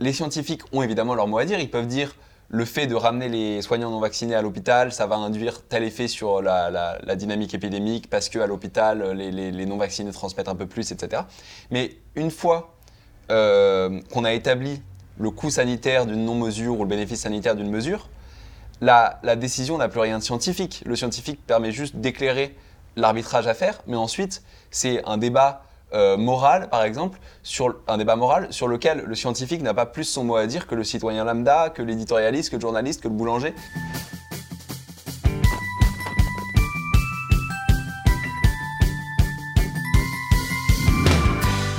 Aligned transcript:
les 0.00 0.12
scientifiques 0.12 0.62
ont 0.72 0.82
évidemment 0.82 1.14
leur 1.14 1.28
mot 1.28 1.38
à 1.38 1.44
dire. 1.44 1.60
Ils 1.60 1.70
peuvent 1.70 1.86
dire 1.86 2.14
le 2.48 2.64
fait 2.64 2.88
de 2.88 2.96
ramener 2.96 3.28
les 3.28 3.62
soignants 3.62 3.90
non 3.90 4.00
vaccinés 4.00 4.34
à 4.34 4.42
l'hôpital, 4.42 4.92
ça 4.92 5.06
va 5.06 5.14
induire 5.16 5.62
tel 5.62 5.84
effet 5.84 6.08
sur 6.08 6.42
la, 6.42 6.98
dynamique 7.14 7.54
épidémique 7.54 8.10
parce 8.10 8.28
qu'à 8.28 8.46
l'hôpital, 8.46 9.12
les, 9.12 9.66
non 9.66 9.76
vaccinés 9.76 10.10
transmettent 10.10 10.48
un 10.48 10.56
peu 10.56 10.66
plus, 10.66 10.90
etc. 10.90 11.22
Mais 11.70 11.96
une 12.16 12.32
fois 12.32 12.74
euh, 13.30 14.00
qu'on 14.12 14.24
a 14.24 14.32
établi 14.32 14.82
le 15.18 15.30
coût 15.30 15.50
sanitaire 15.50 16.06
d'une 16.06 16.24
non-mesure 16.24 16.80
ou 16.80 16.82
le 16.82 16.88
bénéfice 16.88 17.20
sanitaire 17.20 17.54
d'une 17.54 17.70
mesure, 17.70 18.08
la, 18.80 19.36
décision 19.36 19.78
n'a 19.78 19.88
plus 19.88 20.00
rien 20.00 20.18
de 20.18 20.24
scientifique. 20.24 20.82
Le 20.86 20.96
scientifique 20.96 21.46
permet 21.46 21.70
juste 21.70 21.96
d'éclairer 21.96 22.56
l'arbitrage 22.96 23.46
à 23.46 23.54
faire, 23.54 23.80
mais 23.86 23.96
ensuite, 23.96 24.42
c'est 24.70 25.04
un 25.06 25.18
débat 25.18 25.62
euh, 25.92 26.16
moral, 26.16 26.68
par 26.68 26.84
exemple, 26.84 27.18
sur 27.42 27.76
un 27.88 27.98
débat 27.98 28.16
moral 28.16 28.46
sur 28.50 28.68
lequel 28.68 29.04
le 29.06 29.14
scientifique 29.14 29.62
n'a 29.62 29.74
pas 29.74 29.86
plus 29.86 30.04
son 30.04 30.24
mot 30.24 30.36
à 30.36 30.46
dire 30.46 30.66
que 30.66 30.74
le 30.74 30.84
citoyen 30.84 31.24
lambda, 31.24 31.70
que 31.70 31.82
l'éditorialiste, 31.82 32.50
que 32.50 32.56
le 32.56 32.60
journaliste, 32.60 33.02
que 33.02 33.08
le 33.08 33.14
boulanger. 33.14 33.54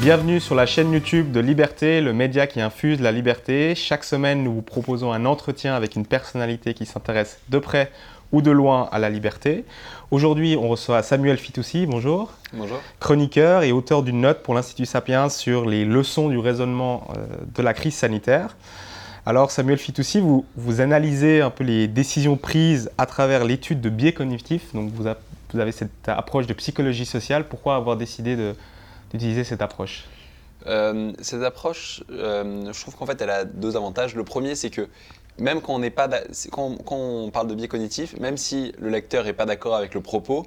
Bienvenue 0.02 0.40
sur 0.40 0.56
la 0.56 0.66
chaîne 0.66 0.92
YouTube 0.92 1.32
de 1.32 1.40
Liberté, 1.40 2.02
le 2.02 2.12
média 2.12 2.48
qui 2.48 2.60
infuse 2.60 3.00
la 3.00 3.12
liberté. 3.12 3.76
Chaque 3.76 4.04
semaine, 4.04 4.44
nous 4.44 4.52
vous 4.52 4.64
proposons 4.64 5.14
un 5.14 5.26
entretien 5.26 5.76
avec 5.76 5.96
une 5.96 6.08
personnalité 6.08 6.74
qui 6.74 6.88
s'intéresse 6.88 7.38
de 7.50 7.60
près 7.60 7.92
ou 8.32 8.42
de 8.42 8.50
loin 8.50 8.90
à 8.92 8.98
la 8.98 9.12
liberté. 9.12 9.64
Aujourd'hui, 10.10 10.58
on 10.60 10.70
reçoit 10.70 11.04
Samuel 11.04 11.38
Fitoussi, 11.38 11.86
bonjour. 11.86 12.32
Bonjour. 12.52 12.80
Chroniqueur 13.00 13.62
et 13.62 13.72
auteur 13.72 14.02
d'une 14.02 14.22
note 14.22 14.42
pour 14.42 14.56
l'Institut 14.56 14.88
Sapiens 14.88 15.30
sur 15.30 15.66
les 15.66 15.86
leçons 15.86 16.30
du 16.30 16.40
raisonnement 16.40 17.08
euh, 17.16 17.28
de 17.54 17.62
la 17.62 17.76
crise 17.76 17.94
sanitaire. 17.94 18.58
Alors 19.28 19.52
Samuel 19.52 19.78
Fitoussi, 19.78 20.20
vous, 20.20 20.46
vous 20.56 20.82
analysez 20.82 21.42
un 21.42 21.52
peu 21.52 21.64
les 21.64 21.88
décisions 21.88 22.38
prises 22.38 22.90
à 22.98 23.06
travers 23.06 23.46
l'étude 23.46 23.82
de 23.82 23.90
biais 23.92 24.14
cognitifs. 24.14 24.74
Donc 24.74 24.90
vous, 24.90 25.04
vous 25.54 25.60
avez 25.60 25.72
cette 25.72 26.10
approche 26.10 26.48
de 26.48 26.54
psychologie 26.54 27.06
sociale. 27.06 27.48
Pourquoi 27.48 27.76
avoir 27.76 27.98
décidé 27.98 28.36
de, 28.36 28.56
d'utiliser 29.12 29.44
cette 29.44 29.62
approche 29.62 30.06
euh, 30.68 31.14
Cette 31.22 31.44
approche, 31.44 32.04
euh, 32.12 32.72
je 32.72 32.82
trouve 32.82 32.96
qu'en 32.96 33.06
fait, 33.06 33.22
elle 33.22 33.30
a 33.30 33.46
deux 33.46 33.76
avantages. 33.76 34.16
Le 34.16 34.24
premier, 34.24 34.56
c'est 34.56 34.70
que 34.70 34.88
même 35.38 35.62
quand 35.62 35.76
on, 35.76 35.90
pas 35.90 36.10
quand, 36.52 36.78
on 36.92 37.32
parle 37.32 37.48
de 37.48 37.56
biais 37.56 37.68
cognitif, 37.68 38.18
même 38.20 38.38
si 38.38 38.74
le 38.80 38.90
lecteur 38.90 39.24
n'est 39.24 39.34
pas 39.34 39.46
d'accord 39.46 39.76
avec 39.76 39.94
le 39.94 40.02
propos, 40.02 40.46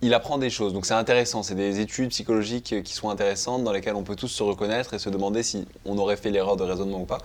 il 0.00 0.14
apprend 0.14 0.38
des 0.38 0.50
choses. 0.50 0.72
Donc 0.72 0.86
c'est 0.86 0.94
intéressant, 0.94 1.42
c'est 1.42 1.54
des 1.54 1.80
études 1.80 2.10
psychologiques 2.10 2.82
qui 2.82 2.94
sont 2.94 3.10
intéressantes, 3.10 3.64
dans 3.64 3.72
lesquelles 3.72 3.96
on 3.96 4.04
peut 4.04 4.16
tous 4.16 4.28
se 4.28 4.42
reconnaître 4.42 4.94
et 4.94 4.98
se 4.98 5.10
demander 5.10 5.42
si 5.42 5.66
on 5.84 5.98
aurait 5.98 6.16
fait 6.16 6.30
l'erreur 6.30 6.56
de 6.56 6.64
raisonnement 6.64 7.00
ou 7.00 7.06
pas. 7.06 7.18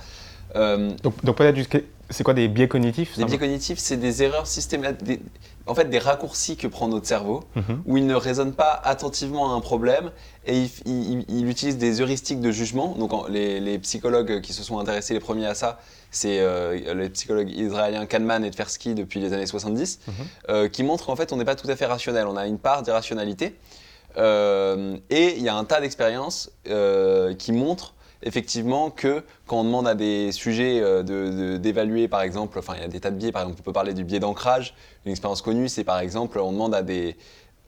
Euh, 0.56 0.92
donc, 1.04 1.24
donc 1.24 1.38
peut-être, 1.38 1.84
c'est 2.14 2.24
quoi 2.24 2.34
des 2.34 2.48
biais 2.48 2.68
cognitifs 2.68 3.18
Des 3.18 3.26
biais 3.26 3.38
cognitifs, 3.38 3.80
c'est 3.80 3.98
des 3.98 4.24
erreurs 4.24 4.48
systématiques, 4.48 5.20
en 5.66 5.76
fait 5.76 5.90
des 5.90 6.00
raccourcis 6.00 6.56
que 6.56 6.68
prend 6.68 6.88
notre 6.88 7.08
cerveau, 7.08 7.44
mhm. 7.56 7.82
où 7.86 7.98
il 7.98 8.06
ne 8.06 8.16
raisonne 8.16 8.54
pas 8.54 8.80
attentivement 8.84 9.52
à 9.52 9.56
un 9.56 9.60
problème 9.60 10.12
et 10.46 10.66
il, 10.86 11.50
utilise 11.50 11.78
des 11.78 12.02
heuristiques 12.02 12.40
de 12.40 12.52
jugement. 12.52 12.96
Donc 12.98 13.12
les, 13.30 13.80
psychologues 13.80 14.42
qui 14.42 14.54
se 14.54 14.64
sont 14.64 14.80
intéressés 14.80 15.14
les 15.14 15.20
premiers 15.20 15.48
à 15.48 15.56
ça, 15.56 15.80
c'est 16.12 16.40
euh, 16.40 16.94
les 16.94 17.10
psychologues 17.10 17.50
israéliens 17.50 18.06
Kahneman 18.06 18.46
et 18.46 18.52
Tversky 18.52 18.94
depuis 18.94 19.20
les 19.20 19.34
années 19.34 19.48
70, 19.48 20.00
mhm. 20.06 20.14
euh, 20.50 20.70
qui 20.70 20.84
montrent 20.84 21.08
qu'en 21.08 21.16
fait 21.16 21.34
on 21.34 21.38
n'est 21.38 21.46
pas 21.46 21.56
tout 21.56 21.70
à 21.70 21.76
fait 21.76 21.86
rationnel, 21.86 22.28
on 22.28 22.38
a 22.38 22.46
une 22.46 22.60
part 22.60 22.84
d'irrationalité. 22.84 23.56
et 24.18 25.36
il 25.38 25.42
y 25.42 25.50
a 25.50 25.56
un 25.56 25.66
tas 25.66 25.82
d'expériences 25.82 26.52
qui 27.40 27.52
montrent 27.52 27.94
effectivement 28.24 28.90
que 28.90 29.24
quand 29.48 29.60
on 29.60 29.64
demande 29.64 29.88
à 29.88 29.96
des 29.96 30.32
sujets 30.32 30.80
euh, 30.82 31.58
d'évaluer, 31.58 32.08
par 32.08 32.22
exemple, 32.22 32.58
enfin 32.60 32.74
il 32.76 32.82
y 32.82 32.86
a 32.86 32.88
des 32.88 33.00
tas 33.00 33.12
de 33.12 33.18
biais, 33.18 33.32
par 33.32 33.44
exemple 33.44 33.60
on 33.62 33.64
peut 33.64 33.74
parler 33.74 33.94
du 33.94 34.04
biais 34.04 34.20
d'ancrage, 34.20 34.74
une 35.06 35.12
expérience 35.12 35.42
connue, 35.42 35.70
c'est 35.70 35.84
par 35.84 36.00
exemple 36.00 36.40
on 36.40 36.52
demande 36.52 36.74
à 36.74 36.82
des 36.82 37.16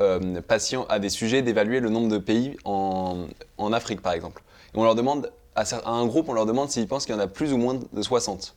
euh, 0.02 0.42
patients, 0.42 0.86
à 0.90 1.00
des 1.00 1.10
sujets 1.10 1.42
d'évaluer 1.42 1.80
le 1.80 1.90
nombre 1.90 2.10
de 2.10 2.18
pays 2.18 2.58
en, 2.66 3.28
Afrique 3.74 4.02
par 4.02 4.14
exemple. 4.14 4.44
Et 4.74 4.78
on 4.78 4.84
leur 4.84 4.96
demande, 4.96 5.32
à, 5.56 5.64
un 5.86 6.06
groupe, 6.06 6.30
on 6.30 6.34
leur 6.34 6.46
demande 6.46 6.70
s'ils 6.70 6.88
pensent 6.88 7.06
qu'il 7.06 7.16
y 7.16 7.18
en 7.18 7.22
a 7.22 7.28
plus 7.28 7.54
ou 7.54 7.58
moins 7.58 7.80
de 7.92 8.02
60. 8.02 8.56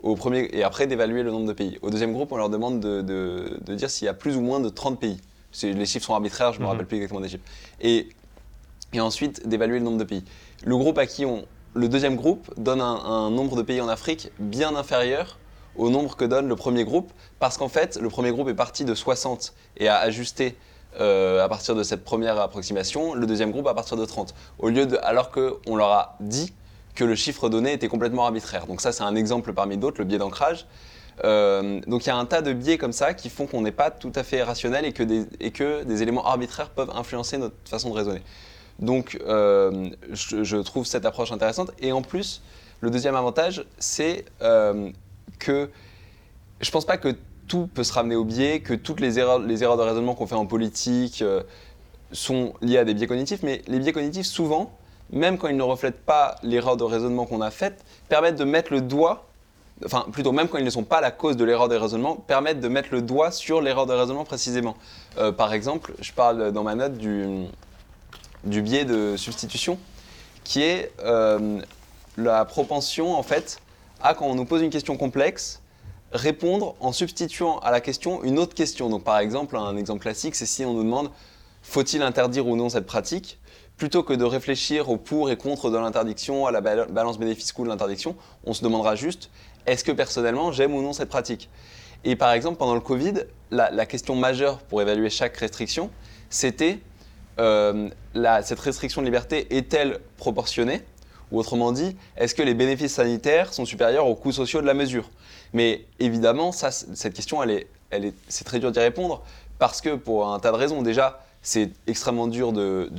Au 0.00 0.14
premier, 0.14 0.48
et 0.52 0.62
après 0.62 0.86
d'évaluer 0.86 1.24
le 1.24 1.30
nombre 1.32 1.48
de 1.48 1.52
pays. 1.52 1.78
Au 1.82 1.90
deuxième 1.90 2.12
groupe, 2.12 2.30
on 2.30 2.36
leur 2.36 2.50
demande 2.50 2.78
de, 2.80 3.58
dire 3.74 3.90
s'il 3.90 4.06
y 4.06 4.08
a 4.08 4.14
plus 4.14 4.36
ou 4.36 4.40
moins 4.40 4.60
de 4.60 4.68
30 4.68 5.00
pays. 5.00 5.20
Les 5.62 5.86
chiffres 5.86 6.06
sont 6.06 6.14
arbitraires, 6.14 6.52
je 6.52 6.58
ne 6.58 6.62
me 6.62 6.66
mhm. 6.66 6.72
rappelle 6.72 6.86
plus 6.86 6.96
exactement 6.98 7.20
des 7.20 7.28
chiffres. 7.28 7.44
Et, 7.80 8.08
et 8.92 9.00
ensuite 9.00 9.46
d'évaluer 9.48 9.78
le 9.78 9.84
nombre 9.84 9.98
de 9.98 10.04
pays. 10.04 10.22
Le 10.66 11.86
deuxième 11.88 12.16
groupe 12.16 12.52
donne 12.56 12.80
un, 12.80 13.30
nombre 13.30 13.56
de 13.56 13.62
pays 13.62 13.80
en 13.80 13.88
Afrique 13.88 14.30
bien 14.38 14.74
inférieur 14.74 15.38
au 15.76 15.90
nombre 15.90 16.16
que 16.16 16.24
donne 16.24 16.48
le 16.48 16.56
premier 16.56 16.84
groupe, 16.84 17.12
parce 17.38 17.56
qu'en 17.56 17.68
fait, 17.68 17.98
le 18.00 18.08
premier 18.08 18.32
groupe 18.32 18.48
est 18.48 18.54
parti 18.54 18.84
de 18.84 18.94
60 18.94 19.54
et 19.76 19.86
a 19.86 19.98
ajusté 19.98 20.56
euh, 20.98 21.44
à 21.44 21.48
partir 21.48 21.76
de 21.76 21.84
cette 21.84 22.02
première 22.02 22.40
approximation, 22.40 23.14
le 23.14 23.26
deuxième 23.26 23.52
groupe 23.52 23.68
à 23.68 23.74
partir 23.74 23.96
de 23.96 24.04
30. 24.04 24.34
Au 24.58 24.70
lieu 24.70 24.86
de, 24.86 24.98
alors 25.02 25.30
qu'on 25.30 25.76
leur 25.76 25.92
a 25.92 26.16
dit 26.18 26.52
que 26.96 27.04
le 27.04 27.14
chiffre 27.14 27.48
donné 27.48 27.72
était 27.74 27.86
complètement 27.86 28.24
arbitraire. 28.24 28.66
Donc 28.66 28.80
ça, 28.80 28.90
c'est 28.90 29.04
un 29.04 29.14
exemple 29.14 29.52
parmi 29.52 29.76
d'autres, 29.76 29.98
le 29.98 30.04
biais 30.04 30.18
d'ancrage. 30.18 30.66
Euh, 31.24 31.80
donc 31.86 32.06
il 32.06 32.08
y 32.08 32.12
a 32.12 32.16
un 32.16 32.24
tas 32.24 32.42
de 32.42 32.52
biais 32.52 32.78
comme 32.78 32.92
ça 32.92 33.14
qui 33.14 33.28
font 33.28 33.46
qu'on 33.46 33.60
n'est 33.60 33.72
pas 33.72 33.92
tout 33.92 34.12
à 34.16 34.24
fait 34.24 34.42
rationnel 34.42 34.84
et 34.84 34.92
que, 34.92 35.04
et 35.38 35.52
que 35.52 35.84
des 35.84 36.02
éléments 36.02 36.26
arbitraires 36.26 36.70
peuvent 36.70 36.90
influencer 36.94 37.38
notre 37.38 37.56
façon 37.64 37.90
de 37.90 37.94
raisonner. 37.94 38.22
Donc, 38.78 39.18
euh, 39.26 39.90
je, 40.12 40.56
trouve 40.58 40.86
cette 40.86 41.04
approche 41.04 41.32
intéressante. 41.32 41.72
Et 41.80 41.92
en 41.92 42.02
plus, 42.02 42.42
le 42.80 42.90
deuxième 42.90 43.16
avantage, 43.16 43.64
c'est 43.78 44.24
euh, 44.40 44.90
que 45.38 45.68
je 46.60 46.68
ne 46.68 46.72
pense 46.72 46.84
pas 46.84 46.96
que 46.96 47.16
tout 47.48 47.68
peut 47.72 47.82
se 47.82 47.92
ramener 47.92 48.14
au 48.14 48.24
biais, 48.24 48.60
que 48.60 48.74
toutes 48.74 49.00
les 49.00 49.18
erreurs, 49.18 49.40
les 49.40 49.62
erreurs 49.62 49.76
de 49.76 49.82
raisonnement 49.82 50.14
qu'on 50.14 50.26
fait 50.26 50.36
en 50.36 50.46
politique 50.46 51.22
euh, 51.22 51.42
sont 52.12 52.54
liées 52.62 52.78
à 52.78 52.84
des 52.84 52.94
biais 52.94 53.06
cognitifs, 53.06 53.42
mais 53.42 53.62
les 53.66 53.78
biais 53.78 53.92
cognitifs, 53.92 54.26
souvent, 54.26 54.72
même 55.10 55.38
quand 55.38 55.48
ils 55.48 55.56
ne 55.56 55.62
reflètent 55.62 56.04
pas 56.04 56.36
l'erreur 56.42 56.76
de 56.76 56.84
raisonnement 56.84 57.26
qu'on 57.26 57.40
a 57.40 57.50
faite, 57.50 57.84
permettent 58.08 58.36
de 58.36 58.44
mettre 58.44 58.72
le 58.72 58.80
doigt, 58.80 59.26
enfin 59.84 60.06
plutôt 60.12 60.32
même 60.32 60.48
quand 60.48 60.58
ils 60.58 60.64
ne 60.64 60.70
sont 60.70 60.84
pas 60.84 61.00
la 61.00 61.10
cause 61.10 61.36
de 61.36 61.44
l'erreur 61.44 61.68
de 61.68 61.76
raisonnement, 61.76 62.14
permettent 62.14 62.60
de 62.60 62.68
mettre 62.68 62.90
le 62.92 63.02
doigt 63.02 63.32
sur 63.32 63.60
l'erreur 63.60 63.86
de 63.86 63.94
raisonnement 63.94 64.24
précisément. 64.24 64.76
par 65.36 65.52
exemple, 65.52 65.94
je 66.00 66.12
parle 66.12 66.52
dans 66.52 66.62
ma 66.62 66.74
note 66.74 66.98
du, 66.98 67.46
du 68.44 68.62
biais 68.62 68.84
de 68.84 69.16
substitution, 69.16 69.78
qui 70.44 70.62
est 70.62 70.92
euh, 71.00 71.60
la 72.16 72.44
propension, 72.44 73.14
en 73.14 73.22
fait, 73.22 73.60
à, 74.02 74.14
quand 74.14 74.26
on 74.26 74.34
nous 74.34 74.44
pose 74.44 74.62
une 74.62 74.70
question 74.70 74.96
complexe, 74.96 75.60
répondre 76.12 76.74
en 76.80 76.92
substituant 76.92 77.58
à 77.58 77.70
la 77.70 77.80
question 77.80 78.22
une 78.22 78.38
autre 78.38 78.54
question. 78.54 78.88
Donc, 78.88 79.04
par 79.04 79.18
exemple, 79.18 79.56
un 79.56 79.76
exemple 79.76 80.00
classique, 80.00 80.34
c'est 80.34 80.46
si 80.46 80.64
on 80.64 80.72
nous 80.72 80.84
demande 80.84 81.10
faut-il 81.62 82.02
interdire 82.02 82.46
ou 82.46 82.56
non 82.56 82.68
cette 82.70 82.86
pratique 82.86 83.38
Plutôt 83.76 84.02
que 84.02 84.14
de 84.14 84.24
réfléchir 84.24 84.88
au 84.88 84.96
pour 84.96 85.30
et 85.30 85.36
contre 85.36 85.70
de 85.70 85.76
l'interdiction, 85.76 86.46
à 86.46 86.50
la 86.50 86.60
balance 86.60 87.18
bénéfice-coût 87.18 87.62
de 87.64 87.68
l'interdiction, 87.68 88.16
on 88.44 88.54
se 88.54 88.62
demandera 88.64 88.96
juste 88.96 89.30
est-ce 89.66 89.84
que 89.84 89.92
personnellement 89.92 90.50
j'aime 90.50 90.74
ou 90.74 90.82
non 90.82 90.92
cette 90.92 91.10
pratique? 91.10 91.50
Et 92.04 92.16
par 92.16 92.32
exemple, 92.32 92.56
pendant 92.56 92.74
le 92.74 92.80
Covid, 92.80 93.24
la 93.50 93.86
question 93.86 94.16
majeure 94.16 94.58
pour 94.60 94.80
évaluer 94.80 95.10
chaque 95.10 95.36
restriction, 95.36 95.90
c'était 96.30 96.80
euh, 97.38 97.88
cette 98.42 98.60
restriction 98.60 99.02
de 99.02 99.06
liberté 99.06 99.46
est-elle 99.56 100.00
proportionnée 100.16 100.82
Ou 101.30 101.38
autrement 101.38 101.72
dit, 101.72 101.96
est-ce 102.16 102.34
que 102.34 102.42
les 102.42 102.54
bénéfices 102.54 102.94
sanitaires 102.94 103.52
sont 103.52 103.64
supérieurs 103.64 104.06
aux 104.06 104.14
coûts 104.14 104.32
sociaux 104.32 104.60
de 104.60 104.66
la 104.66 104.74
mesure 104.74 105.10
Mais 105.52 105.84
évidemment, 106.00 106.52
cette 106.52 107.12
question, 107.14 107.40
c'est 108.28 108.44
très 108.44 108.58
dur 108.58 108.72
d'y 108.72 108.80
répondre 108.80 109.22
parce 109.58 109.80
que 109.80 109.94
pour 109.94 110.32
un 110.32 110.38
tas 110.38 110.52
de 110.52 110.56
raisons, 110.56 110.82
déjà, 110.82 111.20
c'est 111.42 111.70
extrêmement 111.86 112.26
dur 112.26 112.52
de, 112.52 112.90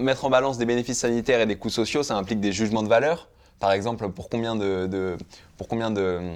mettre 0.00 0.24
en 0.24 0.30
balance 0.30 0.58
des 0.58 0.66
bénéfices 0.66 0.98
sanitaires 0.98 1.40
et 1.40 1.46
des 1.46 1.56
coûts 1.56 1.70
sociaux, 1.70 2.02
ça 2.02 2.16
implique 2.16 2.40
des 2.40 2.52
jugements 2.52 2.82
de 2.82 2.88
valeur. 2.88 3.28
Par 3.60 3.72
exemple, 3.72 4.08
pour 4.08 4.28
combien 4.28 4.56
de 4.56 5.16
pour 5.56 5.68
combien 5.68 5.90
de 5.90 6.34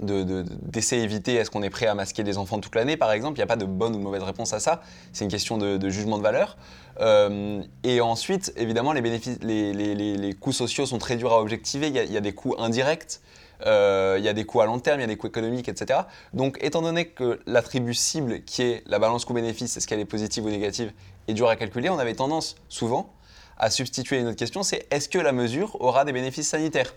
d'essayer 0.00 1.02
d'éviter 1.02 1.34
est-ce 1.34 1.50
qu'on 1.50 1.62
est 1.62 1.70
prêt 1.70 1.86
à 1.86 1.94
masquer 1.94 2.24
des 2.24 2.38
enfants 2.38 2.58
toute 2.58 2.74
l'année, 2.74 2.96
par 2.96 3.12
exemple? 3.12 3.38
Il 3.38 3.40
n'y 3.40 3.44
a 3.44 3.46
pas 3.46 3.56
de 3.56 3.64
bonne 3.64 3.94
ou 3.94 3.98
de 3.98 4.02
mauvaise 4.02 4.22
réponse 4.22 4.52
à 4.52 4.60
ça. 4.60 4.82
C'est 5.12 5.24
une 5.24 5.30
question 5.30 5.58
de, 5.58 5.88
jugement 5.88 6.18
de 6.18 6.22
valeur. 6.22 6.56
Euh, 7.00 7.62
et 7.82 8.00
ensuite, 8.00 8.52
évidemment, 8.56 8.92
les, 8.92 10.36
coûts 10.40 10.52
sociaux 10.52 10.86
sont 10.86 10.98
très 10.98 11.16
durs 11.16 11.32
à 11.32 11.40
objectiver. 11.40 11.88
Il 11.88 11.94
y 11.94 12.16
a, 12.16 12.20
des 12.20 12.32
coûts 12.32 12.54
indirects. 12.58 13.20
Euh, 13.66 14.16
il 14.18 14.24
y 14.24 14.28
a 14.28 14.32
des 14.32 14.44
coûts 14.44 14.60
à 14.60 14.66
long 14.66 14.80
terme, 14.80 14.98
il 14.98 15.02
y 15.02 15.04
a 15.04 15.08
des 15.08 15.16
coûts 15.16 15.28
économiques, 15.28 15.68
etc. 15.68 16.00
Donc, 16.32 16.58
étant 16.60 16.82
donné 16.82 17.06
que 17.06 17.40
l'attribut 17.46 17.94
cible, 17.94 18.42
qui 18.42 18.62
est 18.62 18.82
la 18.86 18.98
balance 18.98 19.24
coût-bénéfice, 19.24 19.76
est-ce 19.76 19.86
qu'elle 19.86 20.00
est 20.00 20.04
positive 20.04 20.44
ou 20.44 20.50
négative, 20.50 20.92
est 21.28 21.34
dur 21.34 21.48
à 21.48 21.56
calculer, 21.56 21.88
on 21.88 21.98
avait 21.98 22.14
tendance 22.14 22.56
souvent 22.68 23.14
à 23.56 23.70
substituer 23.70 24.18
une 24.18 24.26
autre 24.26 24.36
question, 24.36 24.62
c'est 24.62 24.86
est-ce 24.90 25.08
que 25.08 25.18
la 25.18 25.32
mesure 25.32 25.80
aura 25.80 26.04
des 26.04 26.12
bénéfices 26.12 26.48
sanitaires? 26.48 26.92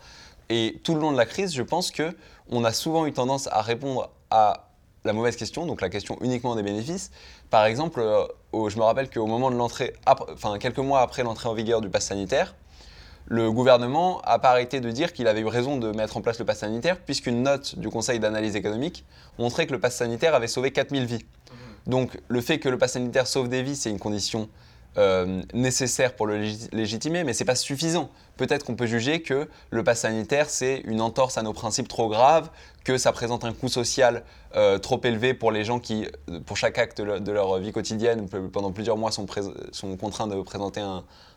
Et 0.49 0.79
tout 0.83 0.95
le 0.95 1.01
long 1.01 1.11
de 1.11 1.17
la 1.17 1.25
crise, 1.25 1.53
je 1.53 1.63
pense 1.63 1.91
que 1.91 2.15
on 2.49 2.63
a 2.63 2.71
souvent 2.71 3.05
eu 3.05 3.13
tendance 3.13 3.47
à 3.47 3.61
répondre 3.61 4.09
à 4.29 4.67
la 5.03 5.13
mauvaise 5.13 5.35
question, 5.35 5.65
donc 5.65 5.81
la 5.81 5.89
question 5.89 6.17
uniquement 6.21 6.55
des 6.55 6.63
bénéfices. 6.63 7.11
Par 7.49 7.65
exemple, 7.65 7.99
euh, 7.99 8.25
je 8.69 8.77
me 8.77 8.83
rappelle 8.83 9.09
qu'au 9.09 9.25
moment 9.25 9.51
de 9.51 9.55
l'entrée, 9.55 9.93
enfin 10.05 10.57
quelques 10.57 10.79
mois 10.79 11.01
après 11.01 11.23
l'entrée 11.23 11.49
en 11.49 11.53
vigueur 11.53 11.81
du 11.81 11.89
pass 11.89 12.05
sanitaire, 12.05 12.55
le 13.25 13.51
gouvernement 13.51 14.21
a 14.21 14.39
pas 14.39 14.51
arrêté 14.51 14.79
de 14.79 14.89
dire 14.89 15.11
qu'il 15.11 15.27
avait 15.27 15.41
eu 15.41 15.47
raison 15.47 15.77
de 15.77 15.91
mettre 15.91 16.15
en 16.15 16.21
place 16.21 16.39
le 16.39 16.45
pass 16.45 16.59
sanitaire, 16.59 16.97
puisqu'une 16.97 17.43
note 17.43 17.77
du 17.77 17.89
Conseil 17.89 18.19
d'analyse 18.19 18.55
économique 18.55 19.05
montrait 19.37 19.67
que 19.67 19.73
le 19.73 19.79
pass 19.79 19.95
sanitaire 19.95 20.33
avait 20.33 20.47
sauvé 20.47 20.71
4000 20.71 21.05
vies. 21.05 21.15
Mmh. 21.15 21.89
Donc 21.91 22.21
le 22.27 22.41
fait 22.41 22.59
que 22.59 22.69
le 22.69 22.77
pass 22.77 22.93
sanitaire 22.93 23.27
sauve 23.27 23.49
des 23.49 23.63
vies, 23.63 23.75
c'est 23.75 23.89
une 23.89 23.99
condition 23.99 24.49
euh, 24.97 25.43
nécessaire 25.53 26.15
pour 26.15 26.25
le 26.25 26.41
légitimer, 26.71 27.23
mais 27.23 27.33
ce 27.33 27.43
n'est 27.43 27.45
pas 27.45 27.55
suffisant. 27.55 28.09
Peut-être 28.35 28.65
qu'on 28.65 28.75
peut 28.75 28.87
juger 28.87 29.21
que 29.21 29.47
le 29.69 29.83
pass 29.83 30.01
sanitaire, 30.01 30.49
c'est 30.49 30.81
une 30.85 31.01
entorse 31.01 31.37
à 31.37 31.43
nos 31.43 31.53
principes 31.53 31.87
trop 31.87 32.09
grave, 32.09 32.49
que 32.83 32.97
ça 32.97 33.11
présente 33.11 33.45
un 33.45 33.53
coût 33.53 33.67
social 33.67 34.23
euh, 34.55 34.79
trop 34.79 34.99
élevé 35.03 35.35
pour 35.35 35.51
les 35.51 35.63
gens 35.63 35.79
qui, 35.79 36.07
pour 36.47 36.57
chaque 36.57 36.79
acte 36.79 36.99
de 37.01 37.31
leur 37.31 37.59
vie 37.59 37.71
quotidienne, 37.71 38.27
pendant 38.51 38.71
plusieurs 38.71 38.97
mois, 38.97 39.11
sont, 39.11 39.27
contraints 39.99 40.27
de 40.27 40.41
présenter 40.41 40.81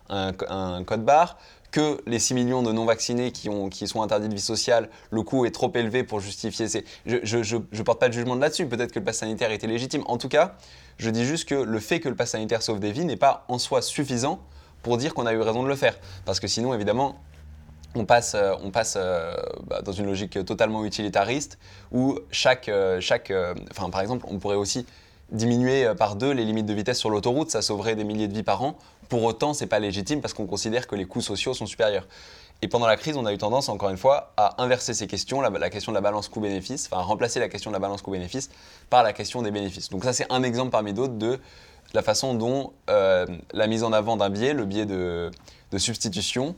un, 0.08 0.82
code 0.84 1.04
barre, 1.04 1.36
que 1.70 2.00
les 2.06 2.18
6 2.18 2.34
millions 2.34 2.62
de 2.62 2.72
non-vaccinés 2.72 3.30
qui, 3.30 3.50
qui 3.70 3.86
sont 3.86 4.02
interdits 4.02 4.28
de 4.28 4.34
vie 4.34 4.40
sociale, 4.40 4.88
le 5.10 5.22
coût 5.22 5.44
est 5.44 5.50
trop 5.50 5.70
élevé 5.74 6.02
pour 6.02 6.20
justifier 6.20 6.66
ces... 6.66 6.84
Je 7.04 7.16
ne 7.16 7.82
porte 7.82 8.00
pas 8.00 8.08
de 8.08 8.14
jugement 8.14 8.36
là-dessus, 8.36 8.66
peut-être 8.66 8.92
que 8.92 8.98
le 8.98 9.04
pass 9.04 9.18
sanitaire 9.18 9.50
était 9.50 9.66
légitime. 9.66 10.02
En 10.06 10.16
tout 10.16 10.28
cas, 10.28 10.56
je 11.00 11.08
dis 11.08 11.24
juste 11.24 11.48
que 11.48 11.54
le 11.54 11.80
fait 11.80 11.98
que 11.98 12.10
le 12.10 12.14
pass 12.14 12.32
sanitaire 12.32 12.60
sauve 12.62 12.78
des 12.78 12.92
vies 12.92 13.06
n'est 13.06 13.16
pas 13.16 13.46
en 13.48 13.58
soi 13.58 13.80
suffisant 13.80 14.38
pour 14.82 14.98
dire 14.98 15.14
qu'on 15.14 15.24
a 15.24 15.32
eu 15.32 15.40
raison 15.40 15.62
de 15.62 15.68
le 15.68 15.74
faire. 15.74 15.98
Parce 16.26 16.40
que 16.40 16.46
sinon, 16.46 16.74
évidemment, 16.74 17.18
on 17.94 18.04
passe, 18.04 18.34
euh, 18.34 18.52
on 18.62 18.70
passe 18.70 18.94
euh, 18.98 19.34
bah, 19.66 19.80
dans 19.80 19.92
une 19.92 20.04
logique 20.04 20.44
totalement 20.44 20.84
utilitariste 20.84 21.58
où 21.90 22.18
chaque, 22.30 22.68
euh, 22.68 23.00
par 23.90 24.00
exemple, 24.02 24.26
on 24.28 24.38
pourrait 24.38 24.56
aussi 24.56 24.84
diminuer 25.32 25.86
par 25.96 26.16
deux 26.16 26.32
les 26.32 26.44
limites 26.44 26.66
de 26.66 26.74
vitesse 26.74 26.98
sur 26.98 27.08
l'autoroute, 27.08 27.50
ça 27.50 27.62
sauverait 27.62 27.96
des 27.96 28.04
milliers 28.04 28.28
de 28.28 28.34
vies 28.34 28.42
par 28.42 28.62
an. 28.62 28.76
Pour 29.08 29.22
autant, 29.22 29.54
c'est 29.54 29.68
pas 29.68 29.78
légitime 29.78 30.20
parce 30.20 30.34
qu'on 30.34 30.46
considère 30.46 30.86
que 30.86 30.96
les 30.96 31.06
coûts 31.06 31.22
sociaux 31.22 31.54
sont 31.54 31.66
supérieurs. 31.66 32.06
Et 32.62 32.68
pendant 32.68 32.86
la 32.86 32.96
crise, 32.96 33.16
on 33.16 33.24
a 33.24 33.32
eu 33.32 33.38
tendance, 33.38 33.68
encore 33.70 33.88
une 33.88 33.96
fois, 33.96 34.32
à 34.36 34.62
inverser 34.62 34.92
ces 34.92 35.06
questions, 35.06 35.40
la, 35.40 35.70
question 35.70 35.92
de 35.92 35.96
la 35.96 36.02
balance 36.02 36.28
coût-bénéfice, 36.28 36.88
enfin 36.90 37.00
à 37.00 37.04
remplacer 37.04 37.40
la 37.40 37.48
question 37.48 37.70
de 37.70 37.74
la 37.74 37.78
balance 37.78 38.02
coût-bénéfice 38.02 38.50
par 38.90 39.02
la 39.02 39.14
question 39.14 39.40
des 39.40 39.50
bénéfices. 39.50 39.88
Donc 39.88 40.04
ça, 40.04 40.12
c'est 40.12 40.30
un 40.30 40.42
exemple 40.42 40.70
parmi 40.70 40.92
d'autres 40.92 41.14
de 41.14 41.40
la 41.94 42.02
façon 42.02 42.34
dont 42.34 42.72
euh, 42.90 43.26
la 43.52 43.66
mise 43.66 43.82
en 43.82 43.92
avant 43.92 44.16
d'un 44.16 44.28
biais, 44.28 44.52
le 44.52 44.66
biais 44.66 44.84
de, 44.84 45.30
substitution, 45.78 46.54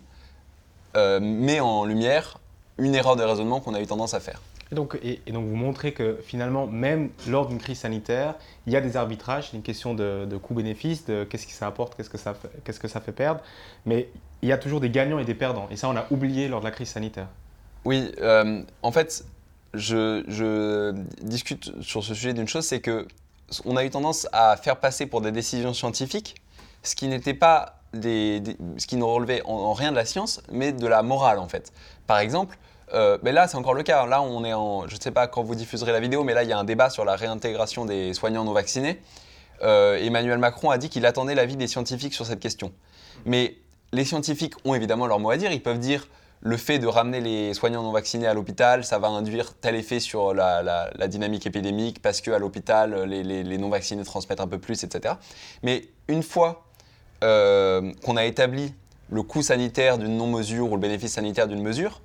euh, 0.96 1.20
met 1.20 1.60
en 1.60 1.84
lumière 1.84 2.38
une 2.78 2.94
erreur 2.96 3.14
de 3.14 3.22
raisonnement 3.22 3.60
qu'on 3.60 3.74
a 3.74 3.80
eu 3.80 3.86
tendance 3.86 4.14
à 4.14 4.20
faire. 4.20 4.40
Et 4.72 4.74
donc, 4.74 4.96
vous 5.26 5.54
montrez 5.54 5.92
que 5.92 6.18
finalement, 6.24 6.66
même 6.66 7.10
lors 7.28 7.46
d'une 7.46 7.58
crise 7.58 7.80
sanitaire, 7.80 8.34
il 8.66 8.72
y 8.72 8.76
a 8.76 8.80
des 8.80 8.96
arbitrages, 8.96 9.50
une 9.52 9.62
question 9.62 9.92
de, 9.92 10.26
coût-bénéfice, 10.42 11.04
de 11.04 11.24
qu'est-ce 11.24 11.46
que 11.46 11.52
ça 11.52 11.66
apporte, 11.66 11.94
qu'est-ce 11.94 12.08
que 12.08 12.16
ça, 12.16 12.34
qu'est-ce 12.64 12.80
que 12.80 12.88
ça 12.88 13.02
fait 13.02 13.12
perdre, 13.12 13.42
mais 13.84 14.08
il 14.42 14.48
y 14.48 14.52
a 14.52 14.58
toujours 14.58 14.80
des 14.80 14.90
gagnants 14.90 15.18
et 15.18 15.24
des 15.24 15.34
perdants, 15.34 15.68
et 15.70 15.76
ça 15.76 15.88
on 15.88 15.96
a 15.96 16.06
oublié 16.10 16.48
lors 16.48 16.60
de 16.60 16.64
la 16.64 16.70
crise 16.70 16.88
sanitaire. 16.88 17.28
Oui, 17.84 18.12
euh, 18.20 18.62
en 18.82 18.92
fait, 18.92 19.24
je, 19.74 20.92
discute 21.22 21.82
sur 21.82 22.04
ce 22.04 22.14
sujet 22.14 22.32
d'une 22.32 22.48
chose, 22.48 22.64
c'est 22.64 22.80
que 22.80 23.06
on 23.64 23.76
a 23.76 23.84
eu 23.84 23.90
tendance 23.90 24.28
à 24.32 24.56
faire 24.56 24.76
passer 24.76 25.06
pour 25.06 25.20
des 25.20 25.32
décisions 25.32 25.74
scientifiques 25.74 26.36
ce 26.82 26.94
qui 26.94 27.08
n'était 27.08 27.34
pas 27.34 27.80
des, 27.92 28.42
ce 28.78 28.86
qui 28.86 28.96
ne 28.96 29.04
relevait 29.04 29.42
en 29.44 29.72
rien 29.72 29.90
de 29.90 29.96
la 29.96 30.04
science, 30.04 30.42
mais 30.50 30.72
de 30.72 30.86
la 30.86 31.02
morale 31.02 31.38
en 31.38 31.48
fait. 31.48 31.72
Par 32.06 32.18
exemple, 32.18 32.58
euh, 32.94 33.18
mais 33.22 33.32
là, 33.32 33.48
c'est 33.48 33.56
encore 33.56 33.74
le 33.74 33.82
cas. 33.82 34.06
Là, 34.06 34.22
on 34.22 34.44
est 34.44 34.52
en. 34.52 34.86
Je 34.88 34.96
ne 34.96 35.00
sais 35.00 35.10
pas 35.10 35.26
quand 35.26 35.42
vous 35.42 35.54
diffuserez 35.54 35.92
la 35.92 36.00
vidéo, 36.00 36.24
mais 36.24 36.34
là, 36.34 36.42
il 36.42 36.48
y 36.48 36.52
a 36.52 36.58
un 36.58 36.64
débat 36.64 36.90
sur 36.90 37.04
la 37.04 37.16
réintégration 37.16 37.84
des 37.84 38.12
soignants 38.14 38.44
non 38.44 38.52
vaccinés. 38.52 39.00
Euh, 39.62 39.96
Emmanuel 39.96 40.38
Macron 40.38 40.70
a 40.70 40.78
dit 40.78 40.88
qu'il 40.88 41.06
attendait 41.06 41.34
l'avis 41.34 41.56
des 41.56 41.68
scientifiques 41.68 42.14
sur 42.14 42.26
cette 42.26 42.40
question. 42.40 42.72
Mais 43.24 43.56
les 43.92 44.04
scientifiques 44.04 44.54
ont 44.64 44.74
évidemment 44.74 45.06
leur 45.06 45.18
mot 45.18 45.30
à 45.30 45.36
dire. 45.36 45.52
Ils 45.52 45.62
peuvent 45.62 45.78
dire 45.78 46.08
le 46.40 46.56
fait 46.56 46.78
de 46.78 46.86
ramener 46.88 47.20
les 47.20 47.54
soignants 47.54 47.82
non 47.82 47.92
vaccinés 47.92 48.26
à 48.26 48.34
l'hôpital, 48.34 48.84
ça 48.84 48.98
va 48.98 49.08
induire 49.08 49.54
tel 49.54 49.76
effet 49.76 50.00
sur 50.00 50.34
la, 50.34 50.90
dynamique 51.06 51.46
épidémique 51.46 52.02
parce 52.02 52.20
qu'à 52.20 52.38
l'hôpital, 52.38 53.04
les, 53.04 53.58
non 53.58 53.68
vaccinés 53.68 54.02
transmettent 54.02 54.40
un 54.40 54.48
peu 54.48 54.58
plus, 54.58 54.82
etc. 54.82 55.14
Mais 55.62 55.84
une 56.08 56.24
fois 56.24 56.64
euh, 57.22 57.92
qu'on 58.04 58.16
a 58.16 58.24
établi 58.24 58.74
le 59.10 59.22
coût 59.22 59.42
sanitaire 59.42 59.98
d'une 59.98 60.16
non-mesure 60.16 60.72
ou 60.72 60.74
le 60.74 60.80
bénéfice 60.80 61.12
sanitaire 61.12 61.46
d'une 61.46 61.62
mesure, 61.62 62.00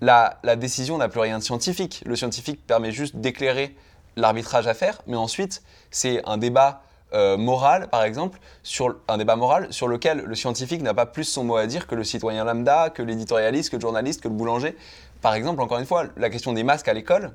la, 0.00 0.56
décision 0.56 0.98
n'a 0.98 1.08
plus 1.08 1.20
rien 1.20 1.38
de 1.38 1.44
scientifique. 1.44 2.02
Le 2.06 2.16
scientifique 2.16 2.66
permet 2.66 2.90
juste 2.90 3.16
d'éclairer 3.16 3.76
l'arbitrage 4.16 4.66
à 4.66 4.74
faire, 4.74 5.02
mais 5.06 5.16
ensuite, 5.16 5.62
c'est 5.90 6.26
un 6.26 6.38
débat 6.38 6.82
euh, 7.12 7.36
moral, 7.36 7.88
par 7.88 8.04
exemple, 8.04 8.38
sur 8.62 8.96
un 9.08 9.18
débat 9.18 9.36
moral 9.36 9.72
sur 9.72 9.88
lequel 9.88 10.20
le 10.20 10.34
scientifique 10.34 10.82
n'a 10.82 10.94
pas 10.94 11.06
plus 11.06 11.24
son 11.24 11.44
mot 11.44 11.56
à 11.56 11.66
dire 11.66 11.86
que 11.86 11.94
le 11.94 12.04
citoyen 12.04 12.44
lambda, 12.44 12.90
que 12.90 13.02
l'éditorialiste, 13.02 13.70
que 13.70 13.76
le 13.76 13.80
journaliste, 13.80 14.22
que 14.22 14.28
le 14.28 14.34
boulanger. 14.34 14.76
Par 15.20 15.34
exemple, 15.34 15.60
encore 15.60 15.78
une 15.78 15.86
fois, 15.86 16.04
la 16.16 16.30
question 16.30 16.52
des 16.52 16.62
masques 16.62 16.88
à 16.88 16.94
l'école, 16.94 17.32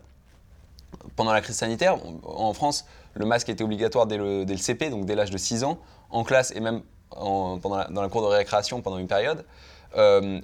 pendant 1.15 1.33
la 1.33 1.41
crise 1.41 1.57
sanitaire, 1.57 1.97
en 2.23 2.53
France, 2.53 2.85
le 3.13 3.25
masque 3.25 3.49
était 3.49 3.63
obligatoire 3.63 4.07
dès 4.07 4.17
le, 4.17 4.45
CP, 4.57 4.89
donc 4.89 5.05
dès 5.05 5.15
l'âge 5.15 5.31
de 5.31 5.37
6 5.37 5.63
ans, 5.63 5.77
en 6.09 6.23
classe 6.23 6.51
et 6.55 6.59
même 6.59 6.81
pendant 7.09 7.85
dans 7.89 8.01
la 8.01 8.09
cour 8.09 8.21
de 8.21 8.27
récréation 8.27 8.81
pendant 8.81 8.97
une 8.97 9.07
période. 9.07 9.45
Euh, 9.97 10.41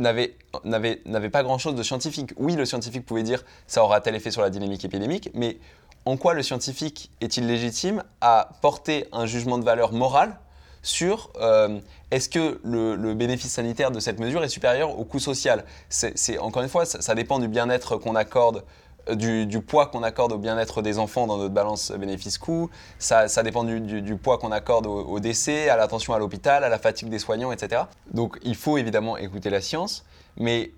n'avait 0.00 1.30
pas 1.30 1.42
grand-chose 1.42 1.74
de 1.74 1.82
scientifique. 1.82 2.32
Oui, 2.36 2.56
le 2.56 2.64
scientifique 2.64 3.06
pouvait 3.06 3.22
dire 3.22 3.44
ça 3.66 3.82
aura 3.82 4.00
tel 4.00 4.14
effet 4.14 4.30
sur 4.30 4.42
la 4.42 4.50
dynamique 4.50 4.84
épidémique, 4.84 5.30
mais 5.34 5.58
en 6.06 6.16
quoi 6.16 6.34
le 6.34 6.42
scientifique 6.42 7.10
est-il 7.20 7.46
légitime 7.46 8.02
à 8.20 8.50
porter 8.60 9.08
un 9.12 9.26
jugement 9.26 9.58
de 9.58 9.64
valeur 9.64 9.92
morale 9.92 10.38
sur 10.82 11.30
euh, 11.40 11.80
est-ce 12.10 12.28
que 12.28 12.60
le, 12.62 13.14
bénéfice 13.14 13.52
sanitaire 13.52 13.90
de 13.90 14.00
cette 14.00 14.20
mesure 14.20 14.44
est 14.44 14.48
supérieur 14.48 14.98
au 14.98 15.04
coût 15.04 15.18
social? 15.18 15.64
C'est, 15.88 16.38
Encore 16.38 16.62
une 16.62 16.68
fois, 16.68 16.84
ça 16.84 17.14
dépend 17.14 17.38
du 17.38 17.48
bien-être 17.48 17.96
qu'on 17.96 18.14
accorde 18.14 18.64
du, 19.12 19.60
poids 19.60 19.86
qu'on 19.86 20.02
accorde 20.02 20.32
au 20.32 20.38
bien-être 20.38 20.82
des 20.82 20.98
enfants 20.98 21.26
dans 21.26 21.36
notre 21.36 21.52
balance 21.52 21.92
bénéfice-coût, 21.92 22.70
ça, 22.98 23.26
dépend 23.42 23.64
du, 23.64 24.16
poids 24.16 24.38
qu'on 24.38 24.52
accorde 24.52 24.86
au, 24.86 25.20
décès, 25.20 25.68
à 25.68 25.76
l'attention 25.76 26.14
à 26.14 26.18
l'hôpital, 26.18 26.64
à 26.64 26.68
la 26.68 26.78
fatigue 26.78 27.08
des 27.08 27.18
soignants, 27.18 27.52
etc. 27.52 27.82
Donc 28.12 28.38
il 28.42 28.54
faut 28.54 28.78
évidemment 28.78 29.16
écouter 29.16 29.50
la 29.50 29.60
science, 29.60 30.04
mais 30.36 30.70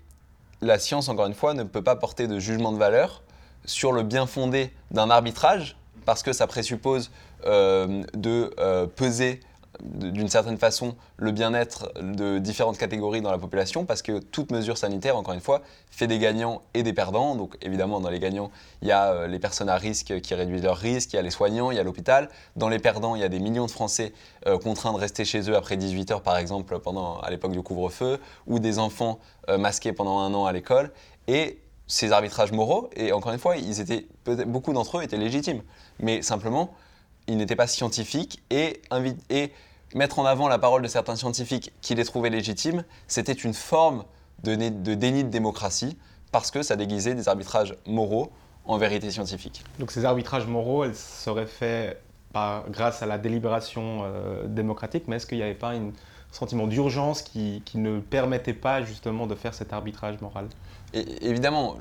la 0.61 0.79
science, 0.79 1.07
encore 1.07 1.27
une 1.27 1.35
fois, 1.35 1.53
ne 1.53 1.63
peut 1.63 1.83
pas 1.83 1.95
porter 1.95 2.27
de 2.27 2.39
jugement 2.39 2.71
de 2.71 2.77
valeur 2.77 3.21
sur 3.65 3.91
le 3.91 4.03
bien 4.03 4.25
fondé 4.25 4.71
d'un 4.91 5.09
arbitrage, 5.09 5.77
parce 6.07 6.23
que 6.23 6.31
ça 6.31 6.47
présuppose 6.47 7.11
euh, 7.45 8.01
de 8.13 8.53
euh, 8.59 8.87
peser 8.87 9.41
d'une 9.83 10.27
certaine 10.27 10.57
façon 10.57 10.95
le 11.17 11.31
bien-être 11.31 11.91
de 12.01 12.39
différentes 12.39 12.79
catégories 12.79 13.21
dans 13.21 13.29
la 13.29 13.37
population 13.37 13.85
parce 13.85 14.01
que 14.01 14.17
toute 14.17 14.51
mesure 14.51 14.75
sanitaire, 14.75 15.15
encore 15.17 15.35
une 15.35 15.41
fois, 15.41 15.61
fait 15.91 16.07
des 16.07 16.17
gagnants 16.17 16.63
et 16.73 16.81
des 16.81 16.93
perdants. 16.93 17.35
Donc 17.35 17.57
évidemment, 17.61 17.99
dans 17.99 18.09
les 18.09 18.19
gagnants, 18.19 18.49
il 18.81 18.87
y 18.87 18.91
a 18.91 19.11
euh, 19.11 19.27
les 19.27 19.37
personnes 19.37 19.69
à 19.69 19.75
risque 19.75 20.19
qui 20.21 20.33
réduisent 20.33 20.63
leur 20.63 20.77
risque, 20.77 21.13
il 21.13 21.17
y 21.17 21.19
a 21.19 21.21
les 21.21 21.29
soignants, 21.29 21.69
il 21.69 21.77
y 21.77 21.79
a 21.79 21.83
l'hôpital. 21.83 22.29
Dans 22.55 22.69
les 22.69 22.79
perdants, 22.79 23.15
il 23.15 23.21
y 23.21 23.25
a 23.25 23.29
des 23.29 23.39
millions 23.39 23.65
de 23.65 23.71
Français 23.71 24.13
contraints 24.63 24.93
de 24.93 24.97
rester 24.97 25.25
chez 25.25 25.49
eux 25.49 25.57
après 25.57 25.75
18 25.75 26.09
heures, 26.11 26.23
par 26.23 26.37
exemple, 26.37 26.79
pendant, 26.79 27.19
à 27.19 27.29
l'époque 27.29 27.51
du 27.51 27.61
couvre-feu, 27.61 28.19
ou 28.47 28.59
des 28.59 28.79
enfants 28.79 29.19
masqués 29.49 29.91
pendant 29.91 30.19
un 30.19 30.33
an 30.33 30.45
à 30.45 30.53
l'école. 30.53 30.91
Ces 31.87 32.11
arbitrages 32.11 32.51
moraux, 32.51 32.89
et 32.95 33.11
encore 33.11 33.31
une 33.31 33.39
fois, 33.39 33.57
ils 33.57 33.79
étaient, 33.79 34.07
beaucoup 34.45 34.73
d'entre 34.73 34.99
eux 34.99 35.03
étaient 35.03 35.17
légitimes. 35.17 35.61
Mais 35.99 36.21
simplement, 36.21 36.73
ils 37.27 37.37
n'étaient 37.37 37.55
pas 37.55 37.67
scientifiques 37.67 38.43
et, 38.49 38.81
et 39.29 39.51
mettre 39.95 40.19
en 40.19 40.25
avant 40.25 40.47
la 40.47 40.59
parole 40.59 40.81
de 40.81 40.87
certains 40.87 41.15
scientifiques 41.15 41.71
qui 41.81 41.95
les 41.95 42.05
trouvaient 42.05 42.29
légitimes, 42.29 42.83
c'était 43.07 43.33
une 43.33 43.53
forme 43.53 44.03
de, 44.43 44.55
déni 44.55 45.23
de 45.23 45.29
démocratie 45.29 45.97
parce 46.31 46.51
que 46.51 46.61
ça 46.61 46.75
déguisait 46.75 47.15
des 47.15 47.29
arbitrages 47.29 47.75
moraux 47.85 48.31
en 48.65 48.77
vérité 48.77 49.09
scientifique. 49.11 49.63
Donc 49.79 49.91
ces 49.91 50.05
arbitrages 50.05 50.45
moraux, 50.45 50.83
elles 50.83 50.95
seraient 50.95 51.47
faits 51.47 52.01
grâce 52.69 53.01
à 53.01 53.07
la 53.07 53.17
délibération 53.17 54.01
euh, 54.03 54.45
démocratique, 54.45 55.05
mais 55.07 55.15
est-ce 55.15 55.25
qu'il 55.25 55.39
n'y 55.39 55.43
avait 55.43 55.55
pas 55.55 55.71
un 55.71 55.91
sentiment 56.31 56.67
d'urgence 56.67 57.23
qui, 57.23 57.63
ne 57.73 57.99
permettait 57.99 58.53
pas 58.53 58.83
justement 58.83 59.25
de 59.25 59.33
faire 59.33 59.55
cet 59.55 59.73
arbitrage 59.73 60.21
moral? 60.21 60.47
Évidemment, 60.93 61.75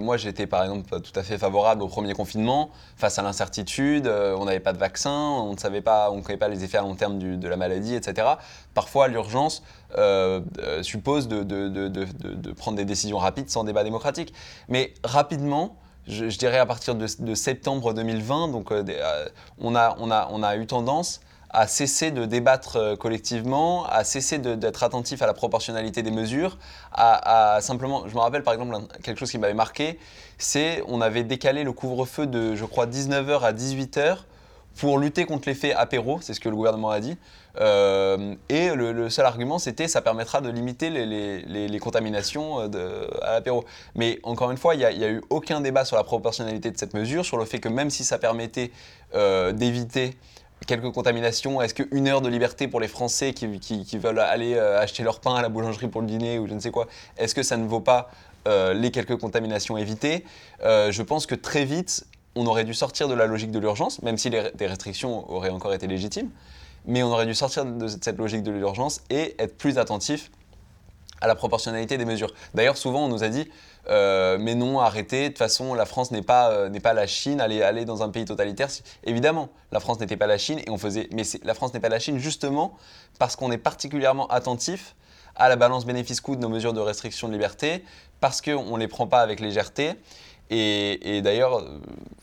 moi 0.00 0.16
j'étais 0.16 0.46
par 0.46 0.62
exemple 0.62 1.00
tout 1.00 1.18
à 1.18 1.22
fait 1.22 1.38
favorable 1.38 1.82
au 1.82 1.88
premier 1.88 2.12
confinement 2.12 2.70
face 2.96 3.18
à 3.18 3.22
l'incertitude, 3.22 4.06
euh, 4.06 4.36
on 4.38 4.44
n'avait 4.44 4.60
pas 4.60 4.72
de 4.72 4.78
vaccin, 4.78 5.10
on 5.10 5.52
ne 5.52 5.58
savait 5.58 5.80
pas, 5.80 6.10
on 6.10 6.16
ne 6.16 6.20
connaissait 6.22 6.38
pas 6.38 6.48
les 6.48 6.64
effets 6.64 6.78
à 6.78 6.82
long 6.82 6.94
terme 6.94 7.18
de 7.18 7.48
la 7.48 7.56
maladie, 7.56 7.94
etc. 7.94 8.28
Parfois 8.74 9.08
l'urgence 9.08 9.62
euh, 9.96 10.40
euh, 10.58 10.82
suppose 10.82 11.28
de, 11.28 12.52
prendre 12.52 12.76
des 12.76 12.84
décisions 12.84 13.18
rapides 13.18 13.48
sans 13.48 13.64
débat 13.64 13.84
démocratique. 13.84 14.34
Mais 14.68 14.92
rapidement, 15.04 15.76
je, 16.06 16.24
dirais 16.24 16.58
à 16.58 16.66
partir 16.66 16.94
de, 16.94 17.34
septembre 17.34 17.94
2020, 17.94 18.48
donc 18.48 18.72
on 19.58 19.74
a 19.74 20.56
eu 20.56 20.66
tendance 20.66 21.20
à 21.52 21.66
cesser 21.66 22.10
de 22.10 22.24
débattre 22.24 22.76
euh, 22.76 22.96
collectivement, 22.96 23.84
à 23.86 24.04
cesser 24.04 24.38
d'être 24.38 24.82
attentif 24.82 25.20
à 25.22 25.26
la 25.26 25.34
proportionnalité 25.34 26.02
des 26.02 26.10
mesures, 26.10 26.58
à, 26.92 27.58
simplement, 27.60 28.06
je 28.08 28.14
me 28.14 28.20
rappelle 28.20 28.42
par 28.42 28.54
exemple 28.54 28.76
quelque 29.02 29.18
chose 29.18 29.30
qui 29.30 29.38
m'avait 29.38 29.54
marqué, 29.54 29.98
c'est 30.38 30.82
on 30.86 31.00
avait 31.00 31.24
décalé 31.24 31.64
le 31.64 31.72
couvre-feu 31.72 32.26
de, 32.26 32.54
je 32.54 32.64
crois, 32.64 32.86
19h 32.86 33.40
à 33.40 33.52
18h 33.52 34.18
pour 34.76 34.98
lutter 34.98 35.24
contre 35.24 35.48
l'effet 35.48 35.74
apéro, 35.74 36.20
c'est 36.22 36.32
ce 36.32 36.40
que 36.40 36.48
le 36.48 36.54
gouvernement 36.54 36.90
a 36.90 37.00
dit. 37.00 37.18
Euh, 37.60 38.36
et 38.48 38.72
le, 38.72 39.10
seul 39.10 39.26
argument, 39.26 39.58
c'était 39.58 39.88
ça 39.88 40.00
permettra 40.00 40.40
de 40.40 40.48
limiter 40.48 40.90
les, 40.90 41.78
contaminations 41.80 42.68
de, 42.68 43.08
à 43.22 43.32
l'apéro. 43.32 43.64
Mais 43.96 44.20
encore 44.22 44.52
une 44.52 44.56
fois, 44.56 44.76
il 44.76 44.78
n'y 44.78 45.04
a, 45.04 45.10
eu 45.10 45.20
aucun 45.28 45.60
débat 45.60 45.84
sur 45.84 45.96
la 45.96 46.04
proportionnalité 46.04 46.70
de 46.70 46.78
cette 46.78 46.94
mesure, 46.94 47.24
sur 47.24 47.36
le 47.36 47.44
fait 47.44 47.58
que 47.58 47.68
même 47.68 47.90
si 47.90 48.04
ça 48.04 48.18
permettait 48.18 48.70
d'éviter 49.52 50.16
quelques 50.66 50.92
contaminations. 50.92 51.60
Est-ce 51.60 51.74
qu'une 51.74 52.08
heure 52.08 52.20
de 52.20 52.28
liberté 52.28 52.68
pour 52.68 52.80
les 52.80 52.88
Français 52.88 53.32
qui, 53.32 53.46
veulent 53.98 54.18
aller 54.18 54.54
euh, 54.54 54.80
acheter 54.80 55.02
leur 55.02 55.20
pain 55.20 55.34
à 55.34 55.42
la 55.42 55.48
boulangerie 55.48 55.88
pour 55.88 56.00
le 56.00 56.06
dîner 56.06 56.38
ou 56.38 56.46
je 56.46 56.54
ne 56.54 56.60
sais 56.60 56.70
quoi, 56.70 56.86
est-ce 57.18 57.34
que 57.34 57.42
ça 57.42 57.56
ne 57.56 57.66
vaut 57.66 57.80
pas 57.80 58.10
euh, 58.48 58.72
les 58.72 58.90
quelques 58.90 59.16
contaminations 59.16 59.76
évitées? 59.76 60.24
Euh, 60.62 60.92
Je 60.92 61.02
pense 61.02 61.26
que 61.26 61.34
très 61.34 61.64
vite, 61.64 62.06
on 62.34 62.46
aurait 62.46 62.64
dû 62.64 62.74
sortir 62.74 63.08
de 63.08 63.14
la 63.14 63.26
logique 63.26 63.50
de 63.50 63.58
l'urgence, 63.58 64.02
même 64.02 64.16
si 64.16 64.30
les, 64.30 64.66
restrictions 64.66 65.30
auraient 65.30 65.50
encore 65.50 65.74
été 65.74 65.86
légitimes, 65.86 66.30
mais 66.86 67.02
on 67.02 67.08
aurait 67.08 67.26
dû 67.26 67.34
sortir 67.34 67.64
de 67.64 67.88
cette 67.88 68.18
logique 68.18 68.42
de 68.42 68.52
l'urgence 68.52 69.02
et 69.10 69.34
être 69.38 69.56
plus 69.56 69.78
attentif 69.78 70.30
à 71.20 71.26
la 71.26 71.34
proportionnalité 71.34 71.98
des 71.98 72.04
mesures. 72.04 72.32
D'ailleurs, 72.54 72.76
souvent, 72.76 73.04
on 73.04 73.08
nous 73.08 73.24
a 73.24 73.28
dit, 73.28 73.48
euh, 73.88 74.38
mais 74.40 74.54
non, 74.54 74.80
arrêtez, 74.80 75.24
de 75.24 75.28
toute 75.28 75.38
façon, 75.38 75.74
la 75.74 75.86
France 75.86 76.10
n'est 76.10 76.22
pas, 76.22 76.50
euh, 76.50 76.68
n'est 76.68 76.80
pas 76.80 76.92
la 76.92 77.06
Chine, 77.06 77.40
allez, 77.40 77.62
aller 77.62 77.84
dans 77.84 78.02
un 78.02 78.08
pays 78.10 78.24
totalitaire. 78.24 78.68
Évidemment, 79.04 79.48
la 79.72 79.80
France 79.80 80.00
n'était 80.00 80.16
pas 80.16 80.26
la 80.26 80.38
Chine, 80.38 80.60
et 80.66 80.70
on 80.70 80.78
faisait, 80.78 81.08
mais 81.12 81.22
la 81.42 81.54
France 81.54 81.74
n'est 81.74 81.80
pas 81.80 81.88
la 81.88 81.98
Chine 81.98 82.18
justement 82.18 82.76
parce 83.18 83.36
qu'on 83.36 83.50
est 83.50 83.58
particulièrement 83.58 84.26
attentif 84.28 84.94
à 85.36 85.48
la 85.48 85.56
balance 85.56 85.86
bénéfice-coût 85.86 86.36
de 86.36 86.40
nos 86.40 86.48
mesures 86.48 86.72
de 86.72 86.80
restriction 86.80 87.28
de 87.28 87.32
liberté, 87.32 87.84
parce 88.20 88.42
qu'on 88.42 88.76
ne 88.76 88.78
les 88.78 88.88
prend 88.88 89.06
pas 89.06 89.20
avec 89.20 89.40
légèreté. 89.40 89.94
Et, 90.50 91.20
d'ailleurs, 91.22 91.58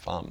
euh, 0.08 0.22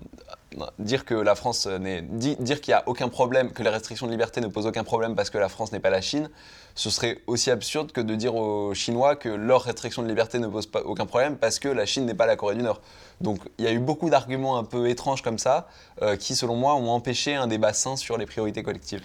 dire 0.78 1.04
que 1.04 1.14
la 1.14 1.34
France 1.34 1.66
n'est, 1.66 2.02
dire 2.02 2.60
qu'il 2.60 2.72
n'y 2.72 2.78
a 2.78 2.82
aucun 2.86 3.08
problème, 3.08 3.52
que 3.52 3.62
les 3.62 3.70
restrictions 3.70 4.06
de 4.06 4.12
liberté 4.12 4.40
ne 4.40 4.48
posent 4.48 4.66
aucun 4.66 4.84
problème 4.84 5.14
parce 5.14 5.30
que 5.30 5.38
la 5.38 5.48
France 5.48 5.72
n'est 5.72 5.80
pas 5.80 5.90
la 5.90 6.02
Chine, 6.02 6.28
ce 6.74 6.90
serait 6.90 7.18
aussi 7.26 7.50
absurde 7.50 7.92
que 7.92 8.02
de 8.02 8.14
dire 8.14 8.34
aux 8.34 8.74
Chinois 8.74 9.16
que 9.16 9.30
leurs 9.30 9.62
restrictions 9.62 10.02
de 10.02 10.08
liberté 10.08 10.38
ne 10.38 10.46
posent 10.46 10.68
aucun 10.84 11.06
problème 11.06 11.36
parce 11.36 11.58
que 11.58 11.68
la 11.68 11.86
Chine 11.86 12.04
n'est 12.04 12.14
pas 12.14 12.26
la 12.26 12.36
Corée 12.36 12.54
du 12.54 12.62
Nord. 12.62 12.82
Donc 13.22 13.38
il 13.58 13.64
y 13.64 13.68
a 13.68 13.72
eu 13.72 13.78
beaucoup 13.78 14.10
d'arguments 14.10 14.58
un 14.58 14.64
peu 14.64 14.88
étranges 14.88 15.22
comme 15.22 15.38
ça 15.38 15.68
euh, 16.02 16.16
qui, 16.16 16.36
selon 16.36 16.54
moi, 16.54 16.74
ont 16.74 16.90
empêché 16.90 17.34
un 17.34 17.46
débat 17.46 17.72
sain 17.72 17.96
sur 17.96 18.18
les 18.18 18.26
priorités 18.26 18.62
collectives. 18.62 19.02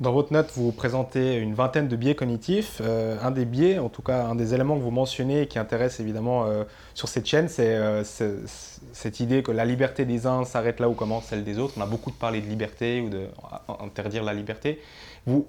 Dans 0.00 0.12
votre 0.12 0.32
note, 0.32 0.52
vous 0.54 0.70
présentez 0.70 1.34
une 1.38 1.54
vingtaine 1.54 1.88
de 1.88 1.96
biais 1.96 2.14
cognitifs. 2.14 2.80
Euh, 2.80 3.16
un 3.20 3.32
des 3.32 3.44
biais, 3.44 3.80
en 3.80 3.88
tout 3.88 4.00
cas 4.00 4.26
un 4.26 4.36
des 4.36 4.54
éléments 4.54 4.76
que 4.76 4.82
vous 4.82 4.92
mentionnez 4.92 5.42
et 5.42 5.48
qui 5.48 5.58
intéresse 5.58 5.98
évidemment 5.98 6.44
euh, 6.44 6.62
sur 6.94 7.08
cette 7.08 7.26
chaîne, 7.26 7.48
c'est 7.48 7.74
euh, 7.74 8.04
cette 8.04 9.18
idée 9.18 9.42
que 9.42 9.50
la 9.50 9.64
liberté 9.64 10.04
des 10.04 10.26
uns 10.26 10.44
s'arrête 10.44 10.78
là 10.78 10.88
où 10.88 10.94
commence 10.94 11.24
celle 11.24 11.42
des 11.42 11.58
autres. 11.58 11.74
On 11.76 11.80
a 11.80 11.86
beaucoup 11.86 12.12
parlé 12.12 12.40
de 12.40 12.46
liberté 12.46 13.00
ou 13.00 13.10
d'interdire 13.10 14.22
la 14.22 14.34
liberté. 14.34 14.80
Vous, 15.26 15.48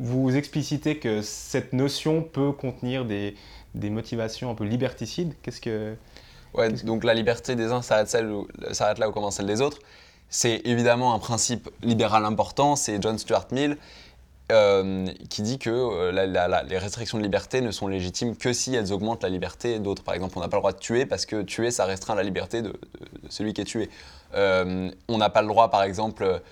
vous 0.00 0.34
explicitez 0.34 0.98
que 0.98 1.22
cette 1.22 1.72
notion 1.72 2.20
peut 2.20 2.50
contenir 2.50 3.04
des, 3.04 3.36
des 3.76 3.90
motivations 3.90 4.50
un 4.50 4.56
peu 4.56 4.64
liberticides. 4.64 5.34
Qu'est-ce 5.42 5.60
que... 5.60 5.94
Ouais, 6.54 6.68
donc 6.72 7.04
la 7.04 7.14
liberté 7.14 7.54
des 7.54 7.70
uns 7.70 7.82
s'arrête 7.82 8.98
là 8.98 9.08
où 9.08 9.12
commence 9.12 9.36
celle 9.36 9.46
des 9.46 9.60
autres. 9.60 9.78
C'est 10.28 10.62
évidemment 10.64 11.14
un 11.14 11.18
principe 11.18 11.70
libéral 11.82 12.24
important, 12.24 12.76
c'est 12.76 13.00
John 13.00 13.18
Stuart 13.18 13.46
Mill 13.52 13.76
euh, 14.52 15.06
qui 15.30 15.40
dit 15.40 15.58
que 15.58 15.70
euh, 15.70 16.62
les 16.68 16.78
restrictions 16.78 17.16
de 17.16 17.22
liberté 17.22 17.62
ne 17.62 17.70
sont 17.70 17.88
légitimes 17.88 18.36
que 18.36 18.52
si 18.52 18.74
elles 18.74 18.92
augmentent 18.92 19.22
la 19.22 19.30
liberté 19.30 19.78
d'autres. 19.78 20.02
Par 20.02 20.14
exemple, 20.14 20.36
on 20.36 20.42
n'a 20.42 20.48
pas 20.48 20.58
le 20.58 20.60
droit 20.60 20.72
de 20.72 20.78
tuer 20.78 21.06
parce 21.06 21.24
que 21.24 21.40
tuer, 21.40 21.70
ça 21.70 21.86
restreint 21.86 22.14
la 22.14 22.22
liberté 22.22 22.60
de, 22.60 22.74
celui 23.30 23.54
qui 23.54 23.62
est 23.62 23.64
tué. 23.64 23.88
Euh, 24.34 24.90
on 25.08 25.16
n'a 25.16 25.30
pas 25.30 25.40
le 25.40 25.48
droit, 25.48 25.70
par 25.70 25.82
exemple, 25.82 26.42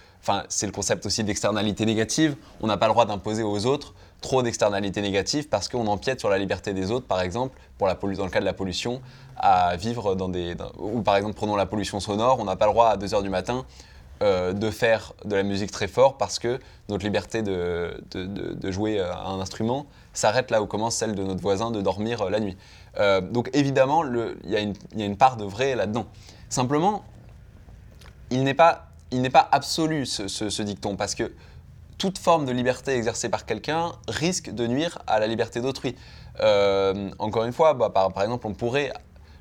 c'est 0.49 0.67
le 0.67 0.73
concept 0.73 1.05
aussi 1.05 1.23
d'externalité 1.23 1.85
négative, 1.85 2.37
on 2.63 2.67
n'a 2.67 2.79
pas 2.79 2.87
le 2.87 2.93
droit 2.93 3.05
d'imposer 3.05 3.43
aux 3.43 3.67
autres 3.67 3.93
trop 4.23 4.43
d'externalités 4.43 5.03
négatives 5.03 5.49
parce 5.49 5.69
qu'on 5.69 5.87
empiète 5.87 6.21
sur 6.21 6.31
la 6.31 6.39
liberté 6.39 6.73
des 6.73 6.91
autres, 6.91 7.07
par 7.07 7.21
exemple, 7.21 7.59
pour 7.77 7.87
la 7.87 7.95
dans 7.95 8.25
le 8.25 8.31
cas 8.31 8.41
de 8.41 8.45
la 8.47 8.55
pollution, 8.55 9.03
à 9.37 9.77
vivre 9.77 10.15
dans 10.15 10.31
des... 10.31 10.55
ou 10.79 11.03
par 11.03 11.17
exemple, 11.17 11.35
prenons 11.35 11.57
la 11.57 11.67
pollution 11.67 12.01
sonore, 12.01 12.39
on 12.41 12.45
n'a 12.45 12.57
pas 12.57 12.67
le 12.67 12.73
droit 12.73 12.89
à 12.89 12.97
2h 12.97 13.23
du 13.23 13.29
matin 13.29 13.67
euh, 14.23 14.53
de 14.53 14.71
faire 14.71 15.15
de 15.25 15.35
la 15.35 15.43
musique 15.43 15.73
très 15.73 15.89
fort 15.89 16.17
parce 16.17 16.39
que 16.39 16.61
notre 16.89 17.05
liberté 17.05 17.43
de, 17.43 18.01
de, 18.13 18.71
jouer 18.71 19.01
euh, 19.01 19.13
un 19.13 19.41
instrument 19.41 19.87
s'arrête 20.13 20.53
là 20.53 20.63
où 20.63 20.67
commence 20.67 20.95
celle 20.95 21.17
de 21.17 21.25
notre 21.25 21.43
voisin 21.43 21.73
de 21.73 21.81
dormir 21.81 22.23
euh, 22.23 22.31
la 22.31 22.39
nuit. 22.39 22.57
donc 23.33 23.51
évidemment, 23.53 24.05
il 24.05 24.35
y, 24.45 24.99
y, 24.99 25.03
a 25.03 25.05
une 25.05 25.17
part 25.17 25.37
de 25.37 25.45
vrai 25.45 25.75
là-dedans. 25.75 26.07
Simplement, 26.49 27.03
il 28.31 28.45
n'est 28.45 28.55
pas, 28.55 28.91
pas 29.33 29.49
absolu 29.51 30.07
ce, 30.07 30.29
ce 30.29 30.63
dicton 30.63 30.95
parce 30.95 31.17
que 31.17 31.33
toute 32.03 32.19
forme 32.19 32.47
de 32.47 32.51
liberté 32.51 32.97
exercée 32.97 33.29
par 33.29 33.47
quelqu'un 33.47 33.93
risque 34.09 34.51
de 34.51 34.67
nuire 34.67 34.99
à 35.07 35.21
la 35.21 35.29
liberté 35.29 35.61
d'autrui. 35.61 35.95
Euh, 36.41 37.13
encore 37.21 37.45
une 37.45 37.53
fois, 37.53 37.75
bah, 37.75 37.91
par, 37.91 38.21
exemple, 38.25 38.49
on 38.49 38.55
pourrait. 38.55 38.93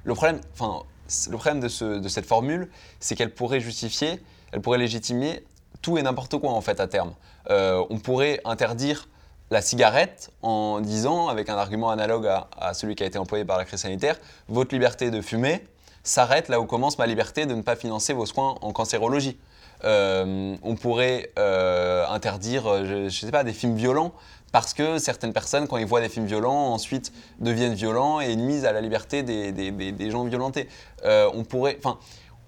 Le 0.04 0.14
problème, 0.14 0.40
enfin, 0.54 0.84
le 1.32 1.38
problème 1.38 1.60
de, 1.60 2.08
cette 2.08 2.28
formule, 2.28 2.70
c'est 3.00 3.16
qu'elle 3.16 3.34
pourrait 3.34 3.62
justifier, 3.62 4.22
elle 4.52 4.62
pourrait 4.62 4.78
légitimer 4.78 5.44
tout 5.82 5.98
et 5.98 6.04
n'importe 6.04 6.38
quoi 6.38 6.52
en 6.52 6.62
fait 6.62 6.80
à 6.80 6.86
terme. 6.86 7.16
Euh, 7.50 7.84
on 7.90 7.98
pourrait 7.98 8.40
interdire 8.46 9.08
la 9.50 9.64
cigarette 9.64 10.30
en 10.44 10.82
disant, 10.82 11.30
avec 11.30 11.50
un 11.50 11.58
argument 11.58 11.90
analogue 11.90 12.28
à, 12.28 12.48
à, 12.60 12.76
celui 12.76 12.94
qui 12.94 13.02
a 13.02 13.08
été 13.08 13.18
employé 13.18 13.44
par 13.44 13.58
la 13.58 13.66
crise 13.66 13.80
sanitaire, 13.80 14.20
votre 14.50 14.72
liberté 14.76 15.10
de 15.10 15.20
fumer 15.20 15.66
s'arrête 16.04 16.48
là 16.48 16.62
où 16.62 16.68
commence 16.68 17.00
ma 17.00 17.08
liberté 17.08 17.48
de 17.48 17.56
ne 17.56 17.64
pas 17.64 17.76
financer 17.76 18.14
vos 18.14 18.28
soins 18.28 18.56
en 18.62 18.72
cancérologie. 18.72 19.40
Euh, 19.84 20.56
on 20.64 20.76
pourrait 20.76 21.32
euh, 21.40 22.06
interdire, 22.08 22.68
euh, 22.68 23.10
je 23.10 23.10
sais 23.10 23.32
pas, 23.32 23.44
des 23.44 23.54
films 23.54 23.76
violents 23.76 24.14
parce 24.52 24.74
que 24.74 24.98
certaines 24.98 25.34
personnes, 25.34 25.68
quand 25.68 25.78
ils 25.78 25.86
voient 25.86 26.02
des 26.02 26.10
films 26.10 26.26
violents, 26.26 26.74
ensuite 26.74 27.14
deviennent 27.40 27.74
violents 27.74 28.20
et 28.20 28.36
nuisent 28.36 28.66
à 28.66 28.74
la 28.74 28.82
liberté 28.82 29.24
des, 29.24 30.12
gens 30.12 30.26
violentés. 30.26 30.68
on 31.06 31.46
pourrait, 31.46 31.78
enfin, 31.80 31.98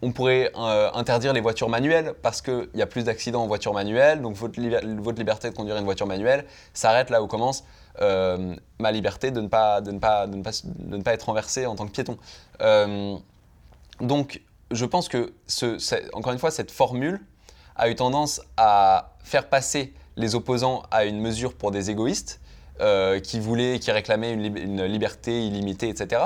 on 0.02 0.12
pourrait 0.12 0.52
interdire 0.96 1.32
les 1.32 1.40
voitures 1.40 1.70
manuelles 1.70 2.14
parce 2.22 2.42
qu'il 2.42 2.68
y 2.74 2.82
a 2.82 2.88
plus 2.88 3.06
d'accidents 3.06 3.44
en 3.44 3.48
voiture 3.48 3.72
manuelle, 3.72 4.22
donc 4.22 4.36
votre, 4.36 4.60
liberté 4.60 5.50
de 5.50 5.56
conduire 5.56 5.78
une 5.78 5.86
voiture 5.86 6.06
manuelle 6.06 6.44
s'arrête 6.74 7.10
là 7.10 7.24
où 7.24 7.28
commence 7.28 7.64
ma 8.02 8.92
liberté 8.92 9.32
de 9.32 9.40
ne, 9.40 9.48
pas, 9.48 9.80
être 11.06 11.24
renversé 11.24 11.66
en 11.66 11.76
tant 11.76 11.86
que 11.86 11.92
piéton. 11.92 12.18
Je 14.72 14.86
pense 14.86 15.08
que, 15.08 15.34
encore 16.14 16.34
une 16.34 16.40
fois, 16.40 16.52
cette 16.52 16.72
formule 16.72 17.22
a 17.76 17.90
eu 17.90 17.96
tendance 17.96 18.42
à 18.58 19.16
faire 19.24 19.50
passer 19.50 19.94
les 20.16 20.36
opposants 20.36 20.84
à 20.92 21.06
une 21.06 21.20
mesure 21.20 21.54
pour 21.54 21.72
des 21.72 21.90
égoïstes 21.90 22.40
euh, 22.82 23.20
qui 23.20 23.40
voulaient, 23.40 23.80
qui 23.80 23.92
réclamaient 23.92 24.34
une, 24.34 24.86
liberté 24.86 25.46
illimitée, 25.46 25.90
etc. 25.90 26.22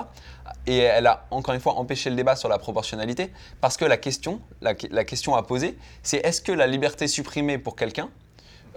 Et 0.65 0.77
elle 0.77 1.07
a 1.07 1.25
encore 1.31 1.53
une 1.53 1.61
fois 1.61 1.73
empêché 1.73 2.09
le 2.09 2.15
débat 2.15 2.35
sur 2.35 2.49
la 2.49 2.57
proportionnalité 2.57 3.31
parce 3.61 3.77
que 3.77 3.85
la 3.85 3.97
question, 3.97 4.41
la, 4.61 4.73
question 4.75 5.35
à 5.35 5.43
poser, 5.43 5.77
c'est 6.03 6.17
est-ce 6.25 6.41
que 6.41 6.51
la 6.51 6.67
liberté 6.67 7.07
supprimée 7.07 7.57
pour 7.57 7.75
quelqu'un 7.75 8.09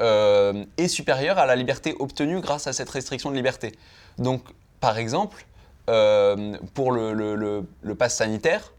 euh, 0.01 0.65
est 0.79 0.89
supérieure 0.89 1.39
à 1.39 1.47
la 1.47 1.57
liberté 1.57 1.95
obtenue 1.99 2.41
grâce 2.41 2.67
à 2.67 2.73
cette 2.73 2.91
restriction 2.91 3.31
de 3.31 3.37
liberté? 3.37 3.73
Donc, 4.19 4.43
par 4.81 4.99
exemple, 4.99 5.47
euh, 5.89 6.57
pour 6.75 6.93
le, 6.93 7.13
le, 7.13 7.65
le 7.83 7.95
pass 7.95 8.17
sanitaire, 8.17 8.73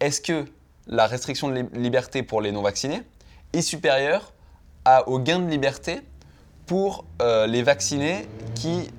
est-ce 0.00 0.20
que 0.20 0.44
la 0.86 1.06
restriction 1.06 1.48
de 1.48 1.66
liberté 1.74 2.22
pour 2.22 2.40
les 2.40 2.52
non-vaccinés 2.52 3.02
est 3.52 3.62
supérieure 3.62 4.32
au 5.06 5.18
gain 5.18 5.38
de 5.38 5.50
liberté 5.50 6.00
pour 6.66 7.06
euh, 7.22 7.46
les 7.46 7.62
vaccinés 7.62 8.26
qui 8.54 8.90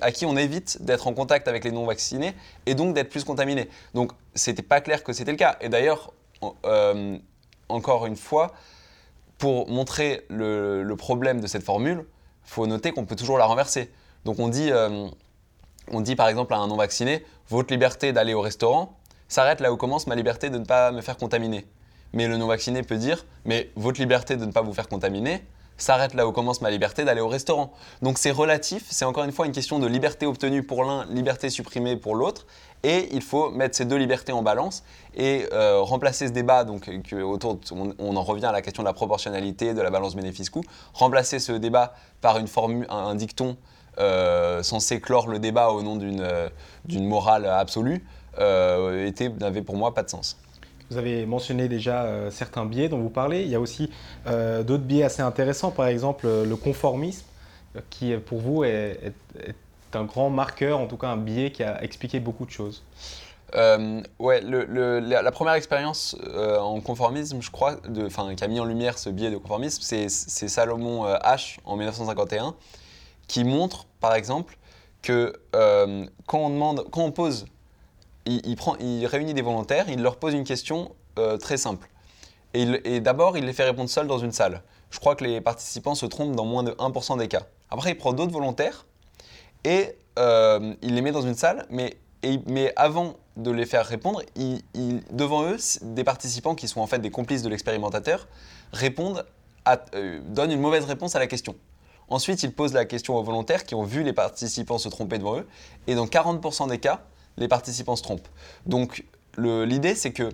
à 0.00 0.12
qui 0.12 0.26
on 0.26 0.36
évite 0.36 0.82
d'être 0.82 1.06
en 1.06 1.14
contact 1.14 1.48
avec 1.48 1.64
les 1.64 1.72
non-vaccinés 1.72 2.34
et 2.66 2.74
donc 2.74 2.94
d'être 2.94 3.08
plus 3.08 3.24
contaminés? 3.24 3.68
Donc 3.94 4.12
c'était 4.34 4.62
pas 4.62 4.80
clair 4.80 5.02
que 5.02 5.12
c'était 5.12 5.30
le 5.30 5.38
cas. 5.38 5.56
Et 5.60 5.68
d'ailleurs, 5.68 6.12
euh, 6.66 7.16
encore 7.68 8.06
une 8.06 8.16
fois, 8.16 8.52
pour 9.38 9.68
montrer 9.68 10.26
le, 10.28 10.94
problème 10.96 11.40
de 11.40 11.46
cette 11.46 11.62
formule, 11.62 12.04
il 12.46 12.50
faut 12.50 12.66
noter 12.66 12.92
qu'on 12.92 13.06
peut 13.06 13.16
toujours 13.16 13.38
la 13.38 13.46
renverser. 13.46 13.90
Donc 14.24 14.38
on 14.38 14.48
dit, 14.48 14.70
euh, 14.70 15.08
on 15.90 16.00
dit 16.00 16.16
par 16.16 16.28
exemple 16.28 16.52
à 16.54 16.58
un 16.58 16.66
non-vacciné, 16.66 17.24
votre 17.48 17.72
liberté 17.72 18.12
d'aller 18.12 18.34
au 18.34 18.40
restaurant, 18.40 18.98
s'arrête 19.28 19.60
là 19.60 19.72
où 19.72 19.76
commence 19.76 20.06
ma 20.06 20.14
liberté 20.14 20.50
de 20.50 20.58
ne 20.58 20.64
pas 20.64 20.92
me 20.92 21.00
faire 21.00 21.16
contaminer. 21.16 21.66
Mais 22.12 22.28
le 22.28 22.36
non-vacciné 22.36 22.82
peut 22.82 22.96
dire, 22.96 23.24
mais 23.44 23.70
votre 23.76 24.00
liberté 24.00 24.36
de 24.36 24.44
ne 24.44 24.52
pas 24.52 24.62
vous 24.62 24.72
faire 24.72 24.88
contaminer 24.88 25.42
s'arrête 25.76 26.14
là 26.14 26.26
où 26.26 26.32
commence 26.32 26.60
ma 26.60 26.70
liberté 26.70 27.04
d'aller 27.04 27.20
au 27.20 27.28
restaurant. 27.28 27.72
Donc 28.02 28.18
c'est 28.18 28.30
relatif, 28.30 28.84
c'est 28.90 29.04
encore 29.04 29.24
une 29.24 29.32
fois 29.32 29.46
une 29.46 29.52
question 29.52 29.78
de 29.78 29.86
liberté 29.86 30.26
obtenue 30.26 30.62
pour 30.62 30.84
l'un, 30.84 31.04
liberté 31.06 31.50
supprimée 31.50 31.96
pour 31.96 32.14
l'autre, 32.14 32.46
et 32.82 33.08
il 33.12 33.22
faut 33.22 33.50
mettre 33.50 33.76
ces 33.76 33.84
deux 33.84 33.96
libertés 33.96 34.32
en 34.32 34.42
balance 34.42 34.84
et 35.16 35.46
euh, 35.52 35.80
remplacer 35.80 36.28
ce 36.28 36.32
débat, 36.32 36.64
donc 36.64 36.90
autour, 37.12 37.58
on, 37.72 38.16
en 38.16 38.22
revient 38.22 38.46
à 38.46 38.52
la 38.52 38.62
question 38.62 38.82
de 38.82 38.88
la 38.88 38.92
proportionnalité, 38.92 39.74
de 39.74 39.80
la 39.80 39.90
balance 39.90 40.14
bénéfice-coût, 40.14 40.62
remplacer 40.92 41.38
ce 41.38 41.52
débat 41.52 41.94
par 42.20 42.38
une 42.38 42.48
formule, 42.48 42.86
un, 42.90 43.14
dicton 43.14 43.56
euh, 43.98 44.62
censé 44.62 45.00
clore 45.00 45.28
le 45.28 45.38
débat 45.38 45.70
au 45.70 45.82
nom 45.82 45.96
d'une 45.96 46.20
euh, 46.20 46.48
morale 46.90 47.46
absolue. 47.46 48.04
Euh, 48.38 49.10
n'avait 49.40 49.62
pour 49.62 49.76
moi 49.76 49.94
pas 49.94 50.02
de 50.02 50.10
sens. 50.10 50.38
Vous 50.90 50.98
avez 50.98 51.24
mentionné 51.24 51.68
déjà 51.68 52.30
certains 52.30 52.66
biais 52.66 52.88
dont 52.88 52.98
vous 52.98 53.10
parlez. 53.10 53.42
Il 53.42 53.48
y 53.48 53.54
a 53.54 53.60
aussi 53.60 53.90
d'autres 54.26 54.84
biais 54.84 55.02
assez 55.02 55.22
intéressants, 55.22 55.70
par 55.70 55.86
exemple 55.86 56.26
le 56.26 56.56
conformisme, 56.56 57.24
qui 57.88 58.14
pour 58.16 58.38
vous 58.38 58.64
est, 58.64 59.14
un 59.94 60.04
grand 60.04 60.30
marqueur, 60.30 60.78
en 60.78 60.86
tout 60.86 60.96
cas 60.96 61.08
un 61.08 61.16
biais 61.16 61.50
qui 61.50 61.62
a 61.62 61.82
expliqué 61.82 62.20
beaucoup 62.20 62.44
de 62.44 62.50
choses. 62.50 62.82
Euh, 63.54 64.02
ouais, 64.18 64.40
la, 64.40 65.30
première 65.30 65.54
expérience 65.54 66.16
euh, 66.24 66.58
en 66.58 66.80
conformisme, 66.80 67.40
je 67.40 67.50
crois, 67.50 67.76
qui 67.76 68.44
a 68.44 68.48
mis 68.48 68.58
en 68.58 68.64
lumière 68.64 68.98
ce 68.98 69.10
biais 69.10 69.30
de 69.30 69.36
conformisme, 69.36 69.82
c'est 69.82 70.08
Salomon 70.08 71.06
euh, 71.06 71.16
H 71.18 71.58
en 71.64 71.76
1951, 71.76 72.54
qui 73.28 73.44
montre, 73.44 73.86
par 74.00 74.14
exemple, 74.14 74.58
que 75.02 75.32
quand 76.26 76.38
on 76.38 76.50
demande, 76.50 76.86
quand 76.90 77.02
on 77.02 77.12
pose, 77.12 77.46
il, 78.26 78.56
il 78.80 79.06
réunit 79.06 79.34
des 79.34 79.42
volontaires, 79.42 79.88
il 79.88 80.02
leur 80.02 80.16
pose 80.16 80.34
une 80.34 80.44
question 80.44 80.94
très 81.40 81.56
simple. 81.56 81.88
Et, 82.54 83.00
d'abord, 83.00 83.36
il 83.36 83.44
les 83.44 83.52
fait 83.52 83.64
répondre 83.64 83.88
seuls 83.90 84.06
dans 84.06 84.18
une 84.18 84.32
salle. 84.32 84.62
Je 84.90 84.98
crois 84.98 85.16
que 85.16 85.24
les 85.24 85.40
participants 85.40 85.94
se 85.94 86.06
trompent 86.06 86.36
dans 86.36 86.44
moins 86.44 86.62
de 86.62 86.72
1% 86.72 87.18
des 87.18 87.28
cas. 87.28 87.42
Après, 87.70 87.90
il 87.90 87.96
prend 87.96 88.12
d'autres 88.12 88.32
volontaires 88.32 88.86
et 89.64 89.96
il 90.16 90.94
les 90.94 91.00
met 91.00 91.12
dans 91.12 91.22
une 91.22 91.34
salle, 91.34 91.66
mais 91.70 91.96
avant 92.76 93.16
de 93.36 93.50
les 93.50 93.66
faire 93.66 93.86
répondre, 93.86 94.22
devant 95.10 95.44
eux, 95.44 95.56
des 95.82 96.04
participants 96.04 96.54
qui 96.54 96.68
sont 96.68 96.80
en 96.80 96.86
fait 96.86 96.98
des 96.98 97.10
complices 97.10 97.42
de 97.42 97.48
l'expérimentateur 97.48 98.28
répondent, 98.72 99.24
euh, 99.94 100.20
donnent 100.28 100.52
une 100.52 100.60
mauvaise 100.60 100.84
réponse 100.84 101.16
à 101.16 101.18
la 101.18 101.26
question. 101.26 101.54
Ensuite, 102.08 102.42
ils 102.42 102.52
posent 102.52 102.74
la 102.74 102.84
question 102.84 103.16
aux 103.16 103.22
volontaires 103.22 103.64
qui 103.64 103.74
ont 103.74 103.82
vu 103.82 104.02
les 104.02 104.12
participants 104.12 104.78
se 104.78 104.88
tromper 104.88 105.18
devant 105.18 105.38
eux, 105.38 105.46
et 105.86 105.94
dans 105.94 106.06
40% 106.06 106.68
des 106.68 106.78
cas, 106.78 107.02
les 107.36 107.48
participants 107.48 107.96
se 107.96 108.02
trompent. 108.02 108.28
Donc 108.66 109.04
l'idée, 109.38 109.94
c'est 109.94 110.12
que 110.12 110.30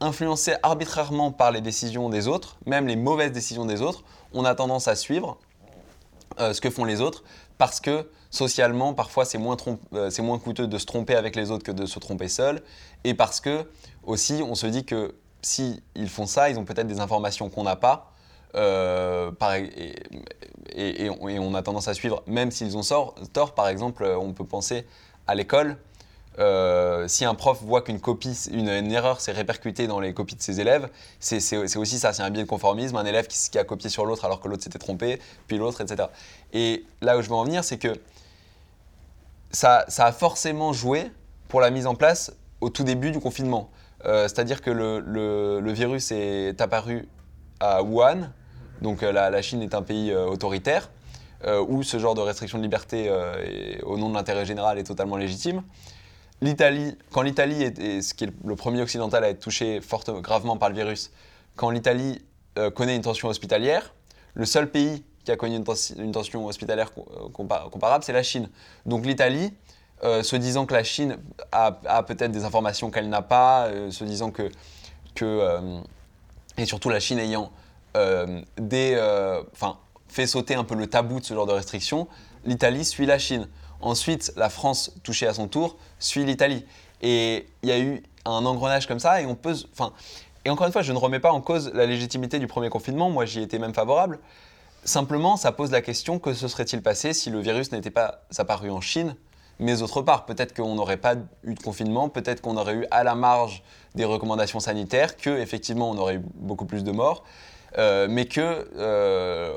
influencés 0.00 0.54
arbitrairement 0.62 1.30
par 1.30 1.50
les 1.52 1.60
décisions 1.60 2.08
des 2.08 2.26
autres, 2.26 2.56
même 2.66 2.86
les 2.86 2.96
mauvaises 2.96 3.32
décisions 3.32 3.66
des 3.66 3.82
autres, 3.82 4.02
on 4.32 4.44
a 4.44 4.54
tendance 4.54 4.88
à 4.88 4.96
suivre 4.96 5.38
euh, 6.38 6.52
ce 6.52 6.60
que 6.60 6.70
font 6.70 6.84
les 6.84 7.00
autres 7.00 7.22
parce 7.58 7.80
que 7.80 8.08
socialement, 8.30 8.94
parfois, 8.94 9.24
c'est 9.24 9.36
moins, 9.36 9.56
euh, 9.92 10.10
moins, 10.20 10.38
coûteux 10.38 10.66
de 10.66 10.78
se 10.78 10.86
tromper 10.86 11.14
avec 11.14 11.36
les 11.36 11.50
autres 11.50 11.64
que 11.64 11.72
de 11.72 11.84
se 11.84 11.98
tromper 11.98 12.28
seul. 12.28 12.62
Et 13.04 13.12
parce 13.12 13.40
que, 13.40 13.66
aussi, 14.04 14.40
on 14.42 14.54
se 14.54 14.66
dit 14.66 14.84
que 14.84 15.14
si 15.42 15.82
ils 15.94 16.08
font 16.08 16.26
ça, 16.26 16.48
ils 16.48 16.58
ont 16.58 16.64
peut-être 16.64 16.86
des 16.86 17.00
informations 17.00 17.50
qu'on 17.50 17.64
n'a 17.64 17.76
pas. 17.76 18.12
Euh, 18.54 19.30
et, 20.74 21.10
on 21.10 21.54
a 21.54 21.62
tendance 21.62 21.88
à 21.88 21.94
suivre, 21.94 22.22
même 22.26 22.50
s'ils 22.50 22.76
ont 22.76 22.82
tort. 23.32 23.54
Par 23.54 23.68
exemple, 23.68 24.04
on 24.04 24.32
peut 24.32 24.46
penser 24.46 24.86
à 25.26 25.34
l'école. 25.34 25.76
Euh, 26.40 27.06
si 27.06 27.26
un 27.26 27.34
prof 27.34 27.62
voit 27.62 27.82
qu'une 27.82 28.00
copie, 28.00 28.48
une, 28.50 28.68
erreur 28.68 29.20
s'est 29.20 29.32
répercutée 29.32 29.86
dans 29.86 30.00
les 30.00 30.14
copies 30.14 30.36
de 30.36 30.42
ses 30.42 30.60
élèves, 30.60 30.88
c'est 31.18 31.76
aussi 31.76 31.98
ça, 31.98 32.12
c'est 32.14 32.22
un 32.22 32.30
biais 32.30 32.44
de 32.44 32.48
conformisme, 32.48 32.96
un 32.96 33.04
élève 33.04 33.26
qui, 33.26 33.58
a 33.58 33.64
copié 33.64 33.90
sur 33.90 34.06
l'autre 34.06 34.24
alors 34.24 34.40
que 34.40 34.48
l'autre 34.48 34.62
s'était 34.62 34.78
trompé, 34.78 35.20
puis 35.46 35.58
l'autre, 35.58 35.82
etc. 35.82 36.08
Et 36.52 36.84
là 37.02 37.18
où 37.18 37.22
je 37.22 37.28
veux 37.28 37.34
en 37.34 37.44
venir, 37.44 37.62
c'est 37.62 37.76
que 37.76 37.92
ça, 39.50 39.84
a 39.98 40.12
forcément 40.12 40.72
joué 40.72 41.10
pour 41.48 41.60
la 41.60 41.70
mise 41.70 41.86
en 41.86 41.94
place 41.94 42.32
au 42.60 42.70
tout 42.70 42.84
début 42.84 43.10
du 43.10 43.20
confinement. 43.20 43.70
Euh, 44.06 44.22
c'est-à-dire 44.22 44.62
que 44.62 44.70
le, 44.70 45.72
virus 45.72 46.10
est 46.10 46.58
apparu 46.60 47.06
à 47.58 47.82
Wuhan, 47.82 48.30
donc 48.80 49.02
euh, 49.02 49.12
la, 49.12 49.42
Chine 49.42 49.60
est 49.60 49.74
un 49.74 49.82
pays 49.82 50.14
autoritaire, 50.14 50.90
où 51.68 51.82
ce 51.82 51.98
genre 51.98 52.14
de 52.14 52.20
restriction 52.20 52.58
de 52.58 52.62
liberté 52.62 53.10
au 53.82 53.96
nom 53.96 54.10
de 54.10 54.14
l'intérêt 54.14 54.44
général 54.44 54.78
est 54.78 54.84
totalement 54.84 55.16
légitime 55.16 55.62
l'Italie, 56.40 56.96
quand 57.10 57.22
l'Italie 57.22 57.62
est, 57.62 58.02
ce 58.02 58.14
qui 58.14 58.24
est 58.24 58.32
le 58.44 58.56
premier 58.56 58.82
occidental 58.82 59.24
à 59.24 59.30
être 59.30 59.40
touché 59.40 59.80
gravement 60.20 60.56
par 60.56 60.68
le 60.68 60.74
virus, 60.74 61.10
quand 61.56 61.70
l'Italie 61.70 62.22
euh, 62.58 62.70
connaît 62.70 62.96
une 62.96 63.02
tension 63.02 63.28
hospitalière, 63.28 63.94
le 64.34 64.46
seul 64.46 64.70
pays 64.70 65.04
qui 65.24 65.30
a 65.30 65.36
connu 65.36 65.56
une, 65.56 66.12
tension 66.12 66.46
hospitalière 66.46 66.90
euh, 66.96 67.28
comparable, 67.28 68.04
c'est 68.04 68.12
la 68.12 68.22
Chine. 68.22 68.48
Donc 68.86 69.04
l'Italie, 69.04 69.52
euh, 70.02 70.22
se 70.22 70.36
disant 70.36 70.64
que 70.64 70.72
la 70.72 70.82
Chine 70.82 71.18
a, 71.52 72.02
peut-être 72.02 72.32
des 72.32 72.44
informations 72.44 72.90
qu'elle 72.90 73.10
n'a 73.10 73.22
pas, 73.22 73.68
se 73.90 74.04
disant 74.04 74.30
que, 74.30 74.50
et 76.56 76.64
surtout 76.64 76.88
la 76.88 77.00
Chine 77.00 77.18
ayant 77.18 77.52
fait 80.08 80.26
sauter 80.26 80.54
un 80.54 80.64
peu 80.64 80.74
le 80.74 80.86
tabou 80.86 81.20
de 81.20 81.24
ce 81.24 81.34
genre 81.34 81.46
de 81.46 81.52
restrictions, 81.52 82.08
l'Italie 82.44 82.84
suit 82.84 83.06
la 83.06 83.18
Chine. 83.18 83.46
Ensuite, 83.80 84.32
la 84.36 84.50
France, 84.50 84.92
touchée 85.02 85.26
à 85.26 85.34
son 85.34 85.48
tour, 85.48 85.76
suit 85.98 86.24
l'Italie. 86.24 86.64
Et 87.02 87.46
il 87.62 87.68
y 87.68 87.72
a 87.72 87.78
eu 87.78 88.02
un 88.24 88.44
engrenage 88.44 88.86
comme 88.86 88.98
ça, 88.98 89.20
et 89.22 89.26
on 89.26 89.34
peut. 89.34 89.54
Enfin, 89.72 89.92
encore 90.48 90.66
une 90.66 90.72
fois, 90.72 90.82
je 90.82 90.92
ne 90.92 90.98
remets 90.98 91.20
pas 91.20 91.32
en 91.32 91.40
cause 91.40 91.70
la 91.74 91.86
légitimité 91.86 92.38
du 92.38 92.46
premier 92.46 92.68
confinement. 92.68 93.10
Moi, 93.10 93.24
j'y 93.24 93.40
étais 93.40 93.58
même 93.58 93.74
favorable. 93.74 94.18
Simplement, 94.84 95.36
ça 95.36 95.52
pose 95.52 95.70
la 95.70 95.82
question 95.82 96.18
que 96.18 96.32
se 96.32 96.48
serait-il 96.48 96.82
passé 96.82 97.12
si 97.12 97.30
le 97.30 97.40
virus 97.40 97.70
n'était 97.72 97.90
pas 97.90 98.22
apparu 98.38 98.70
en 98.70 98.80
Chine, 98.80 99.14
mais 99.58 99.82
autre 99.82 100.00
part? 100.00 100.24
Peut-être 100.24 100.54
qu'on 100.54 100.74
n'aurait 100.74 100.96
pas 100.96 101.16
eu 101.44 101.54
de 101.54 101.62
confinement, 101.62 102.08
peut-être 102.08 102.40
qu'on 102.40 102.56
aurait 102.56 102.74
eu 102.74 102.86
à 102.90 103.04
la 103.04 103.14
marge 103.14 103.62
des 103.94 104.06
recommandations 104.06 104.58
sanitaires, 104.58 105.18
que 105.18 105.30
effectivement 105.30 105.90
on 105.90 105.98
aurait 105.98 106.14
eu 106.14 106.22
beaucoup 106.34 106.64
plus 106.64 106.82
de 106.82 106.92
morts. 106.92 107.24
Euh, 107.78 108.08
mais 108.10 108.26
que 108.26 108.68
euh, 108.76 109.52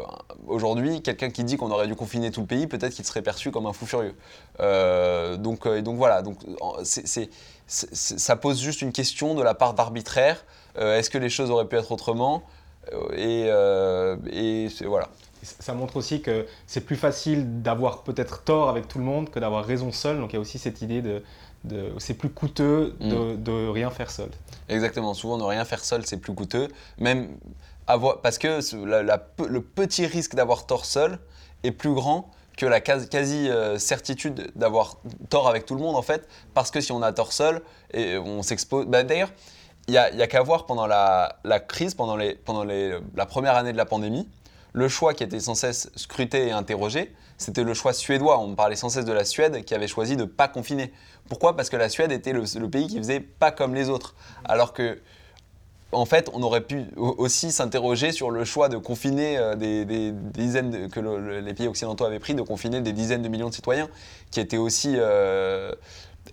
aujourd'hui, 0.48 1.02
quelqu'un 1.02 1.30
qui 1.30 1.44
dit 1.44 1.58
qu'on 1.58 1.72
aurait 1.72 1.88
dû 1.88 1.96
confiner 1.96 2.32
tout 2.32 2.42
le 2.42 2.48
pays, 2.48 2.68
peut-être 2.68 2.94
qu'il 2.94 3.06
serait 3.06 3.22
perçu 3.22 3.52
comme 3.52 3.66
un 3.66 3.74
fou 3.74 3.86
furieux. 3.86 4.16
Euh, 4.60 5.38
donc, 5.38 5.68
donc 5.68 5.98
voilà, 5.98 6.22
donc, 6.22 6.38
ça 7.66 8.36
pose 8.36 8.62
juste 8.62 8.82
une 8.82 8.92
question 8.92 9.36
de 9.36 9.42
la 9.44 9.54
part 9.54 9.74
d'arbitraire. 9.74 10.46
Est-ce 10.76 11.10
que 11.10 11.18
les 11.18 11.30
choses 11.30 11.50
auraient 11.50 11.68
pu 11.68 11.76
être 11.76 11.92
autrement? 11.92 12.44
Et, 13.16 13.48
et 14.32 14.68
voilà. 14.86 15.10
Ça 15.42 15.74
montre 15.74 15.98
aussi 15.98 16.22
que 16.22 16.46
c'est 16.68 16.82
plus 16.82 16.96
facile 16.96 17.62
d'avoir 17.62 18.04
peut-être 18.04 18.44
tort 18.44 18.70
avec 18.70 18.88
tout 18.88 18.98
le 18.98 19.04
monde 19.04 19.30
que 19.30 19.40
d'avoir 19.40 19.66
raison 19.66 19.92
seul. 19.92 20.20
Donc 20.20 20.32
il 20.32 20.36
y 20.36 20.38
a 20.38 20.40
aussi 20.40 20.58
cette 20.58 20.82
idée 20.82 21.02
de, 21.02 21.22
c'est 21.98 22.14
plus 22.14 22.30
coûteux 22.30 22.96
de, 23.00 23.36
mm. 23.36 23.44
de, 23.44 23.68
rien 23.70 23.90
faire 23.90 24.12
seul. 24.12 24.30
Exactement. 24.70 25.14
Souvent, 25.14 25.38
ne 25.38 25.44
rien 25.44 25.66
faire 25.66 25.84
seul, 25.84 26.06
c'est 26.06 26.18
plus 26.18 26.34
coûteux. 26.34 26.68
Même 26.98 27.30
parce 27.86 28.38
que 28.38 28.60
le 29.46 29.62
petit 29.62 30.06
risque 30.06 30.36
d'avoir 30.36 30.66
tort 30.66 30.86
seul 30.86 31.20
est 31.64 31.72
plus 31.72 31.94
grand 31.94 32.32
que 32.58 32.66
la 32.66 32.82
quasi-certitude 32.82 34.40
euh, 34.40 34.52
d'avoir 34.56 34.98
tort 35.30 35.48
avec 35.48 35.66
tout 35.66 35.76
le 35.76 35.82
monde, 35.82 35.96
en 35.96 36.02
fait, 36.02 36.28
parce 36.54 36.72
que 36.72 36.82
si 36.82 36.92
on 36.92 37.02
a 37.02 37.12
tort 37.12 37.34
seul, 37.34 37.62
on 37.96 38.44
s'expose. 38.44 38.86
Bah, 38.86 39.04
d'ailleurs, 39.04 39.32
il 39.88 39.92
n'y 39.92 39.98
a, 39.98 40.28
qu'à 40.28 40.42
voir 40.42 40.66
pendant 40.66 40.88
la, 40.88 41.36
crise, 41.68 41.94
pendant, 41.94 42.16
la 42.16 43.26
première 43.26 43.56
année 43.56 43.74
de 43.74 43.78
la 43.78 43.86
pandémie, 43.86 44.30
le 44.72 44.88
choix 44.88 45.14
qui 45.14 45.24
était 45.24 45.40
sans 45.40 45.56
cesse 45.56 45.92
scruté 45.96 46.48
et 46.48 46.52
interrogé, 46.52 47.14
c'était 47.38 47.64
le 47.64 47.74
choix 47.74 47.94
suédois. 47.94 48.40
On 48.40 48.56
parlait 48.56 48.76
sans 48.76 48.90
cesse 48.90 49.06
de 49.06 49.12
la 49.12 49.26
Suède 49.26 49.66
qui 49.66 49.76
avait 49.76 49.88
choisi 49.88 50.16
de 50.16 50.22
ne 50.22 50.28
pas 50.28 50.48
confiner. 50.48 50.94
Pourquoi? 51.28 51.56
Parce 51.56 51.70
que 51.70 51.78
la 51.78 51.90
Suède 51.90 52.12
était 52.12 52.34
le, 52.34 52.44
le, 52.60 52.70
pays 52.70 52.88
qui 52.88 52.98
faisait 52.98 53.20
pas 53.20 53.52
comme 53.52 53.76
les 53.76 53.90
autres. 53.90 54.16
Alors 54.46 54.74
que 54.74 55.00
en 55.94 56.06
fait, 56.06 56.30
on 56.34 56.42
aurait 56.44 56.62
pu 56.62 56.86
aussi 56.96 57.52
s'interroger 57.52 58.12
sur 58.12 58.32
le 58.32 58.44
choix 58.46 58.70
de 58.70 58.78
confiner 58.78 59.38
euh, 59.38 59.56
des, 59.56 60.12
dizaines 60.12 60.90
que 60.90 61.00
les 61.00 61.54
pays 61.54 61.68
occidentaux 61.68 62.06
avaient 62.06 62.20
pris, 62.20 62.36
de 62.36 62.42
confiner 62.42 62.82
des 62.82 62.94
dizaines 62.94 63.22
de 63.22 63.30
millions 63.30 63.50
de 63.50 63.54
citoyens, 63.54 63.90
qui 64.32 64.40
étaient 64.40 64.58
aussi 64.58 64.96
euh, 64.98 65.72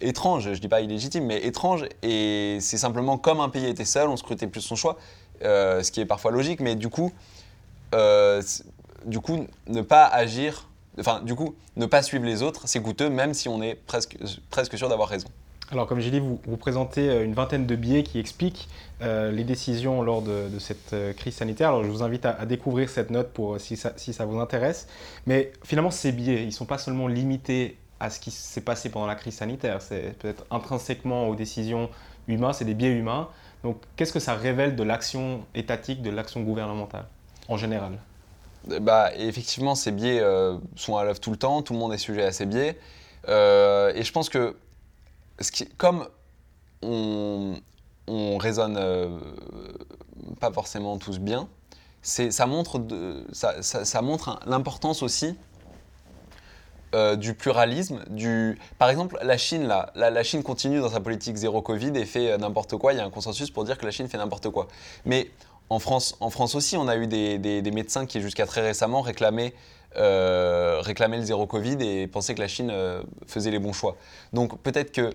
étranges, 0.01 0.53
je 0.53 0.61
dis 0.61 0.69
pas 0.69 0.81
illégitimes, 0.81 1.27
mais 1.27 1.45
étranges. 1.45 1.87
Et 2.03 2.59
c'est 2.61 2.79
simplement 2.79 3.19
comme 3.19 3.41
un 3.41 3.49
pays 3.49 3.67
était 3.67 3.85
seul, 3.85 4.09
on 4.09 4.17
scrutait 4.17 4.47
plus 4.47 4.63
son 4.63 4.77
choix, 4.77 4.99
euh, 5.45 5.83
ce 5.83 5.91
qui 5.91 6.01
est 6.01 6.07
parfois 6.07 6.31
logique, 6.31 6.61
mais 6.61 6.75
du 6.75 6.89
coup, 6.89 7.13
du 9.05 9.21
coup, 9.21 9.47
ne 9.67 9.83
pas 9.83 10.07
agir, 10.07 10.69
enfin, 10.99 11.21
du 11.21 11.35
coup, 11.35 11.55
ne 11.77 11.87
pas 11.87 12.03
suivre 12.03 12.25
les 12.25 12.43
autres, 12.43 12.63
c'est 12.67 12.81
coûteux, 12.81 13.11
même 13.11 13.35
si 13.35 13.49
on 13.49 13.63
est 13.63 13.75
presque, 13.75 14.17
presque 14.51 14.77
sûr 14.77 14.89
d'avoir 14.89 15.09
raison. 15.09 15.29
Alors, 15.73 15.87
comme 15.87 16.01
j'ai 16.01 16.11
dit, 16.11 16.19
vous, 16.19 16.57
présentez 16.57 17.09
euh, 17.09 17.25
une 17.25 17.35
vingtaine 17.35 17.65
de 17.65 17.77
biais 17.77 18.03
qui 18.03 18.19
expliquent 18.19 18.69
euh, 19.03 19.31
les 19.31 19.45
décisions 19.45 20.03
lors 20.03 20.21
de, 20.21 20.49
cette 20.59 20.93
euh, 20.93 21.13
crise 21.13 21.37
sanitaire. 21.37 21.69
Alors, 21.69 21.85
je 21.85 21.89
vous 21.89 22.03
invite 22.03 22.27
à, 22.27 22.45
découvrir 22.45 22.89
cette 22.89 23.11
note 23.11 23.31
pour, 23.33 23.61
si, 23.61 23.77
ça, 23.77 23.93
si, 23.97 24.13
ça, 24.13 24.25
vous 24.25 24.41
intéresse. 24.41 24.89
Mais 25.27 25.53
finalement, 25.63 25.93
ces 25.93 26.11
biais, 26.11 26.43
ils 26.43 26.47
ne 26.47 26.51
sont 26.51 26.67
pas 26.67 26.79
seulement 26.79 27.07
limités 27.07 27.77
à 28.01 28.11
ce 28.11 28.19
qui 28.19 28.33
s'est 28.33 28.63
passé 28.63 28.89
pendant 28.89 29.07
la 29.07 29.15
crise 29.15 29.35
sanitaire. 29.35 29.81
C'est 29.81 30.19
peut-être 30.19 30.45
intrinsèquement 30.51 31.29
aux 31.29 31.37
décisions 31.37 31.89
humaines, 32.27 32.53
c'est 32.53 32.65
des 32.65 32.75
biais 32.75 32.91
humains. 32.91 33.29
Donc, 33.63 33.77
qu'est-ce 33.95 34.13
que 34.13 34.21
ça 34.21 34.35
révèle 34.35 34.75
de 34.75 34.83
l'action 34.83 35.43
étatique, 35.55 36.03
de 36.03 36.11
l'action 36.11 36.41
gouvernementale, 36.41 37.07
en 37.47 37.57
général? 37.57 37.93
Bah, 38.81 39.11
Effectivement, 39.17 39.77
ces 39.77 39.93
biais 39.93 40.21
sont 40.75 40.97
à 40.97 41.05
l'œuvre 41.05 41.21
tout 41.21 41.31
le 41.31 41.37
temps. 41.37 41.63
Tout 41.63 41.75
le 41.75 41.79
monde 41.79 41.93
est 41.93 41.99
sujet 41.99 42.25
à 42.25 42.33
ces 42.33 42.47
biais. 42.47 42.77
et 43.29 44.03
je 44.03 44.13
pense 44.13 44.31
que 44.31 44.57
comme 45.77 46.07
on, 46.83 47.57
raisonne 48.39 48.77
euh, 48.79 49.19
pas 50.41 50.51
forcément 50.51 50.99
tous 50.99 51.19
bien, 51.19 51.49
ça 52.03 52.47
montre, 52.47 52.81
l'importance 54.47 55.03
aussi 55.03 55.37
euh, 56.95 57.17
du 57.17 57.35
pluralisme. 57.35 58.05
Par 58.79 58.89
exemple, 58.89 59.19
la 59.23 59.37
Chine, 59.39 59.67
là, 59.67 59.93
la, 59.95 60.23
Chine 60.23 60.43
continue 60.43 60.81
dans 60.81 60.91
sa 60.91 61.01
politique 61.01 61.37
zéro 61.37 61.63
Covid 61.63 61.93
et 61.95 62.05
fait 62.05 62.37
n'importe 62.39 62.77
quoi. 62.77 62.93
Il 62.93 62.97
y 62.97 63.01
a 63.01 63.05
un 63.05 63.11
consensus 63.11 63.51
pour 63.51 63.65
dire 63.65 63.79
que 63.79 63.85
la 63.85 63.93
Chine 63.93 64.09
fait 64.09 64.19
n'importe 64.19 64.51
quoi. 64.51 64.67
Mais 65.05 65.31
en 65.69 65.79
France, 65.79 66.17
en 66.21 66.31
France 66.31 66.55
aussi, 66.55 66.77
on 66.77 66.89
a 66.89 66.97
eu 66.97 67.07
des 67.07 67.71
médecins 67.73 68.07
qui, 68.07 68.21
jusqu'à 68.21 68.47
très 68.47 68.63
récemment, 68.63 69.03
réclamaient 69.03 69.55
euh, 69.97 70.81
réclamer 70.83 71.17
le 71.17 71.25
zéro 71.25 71.47
Covid 71.47 71.77
et 71.81 72.07
penser 72.07 72.35
que 72.35 72.41
la 72.41 72.49
Chine 72.49 72.71
euh, 72.71 73.03
faisait 73.27 73.51
les 73.51 73.59
bons 73.59 73.73
choix. 73.73 73.97
Donc 74.33 74.61
peut-être 74.63 74.93
que 74.93 75.11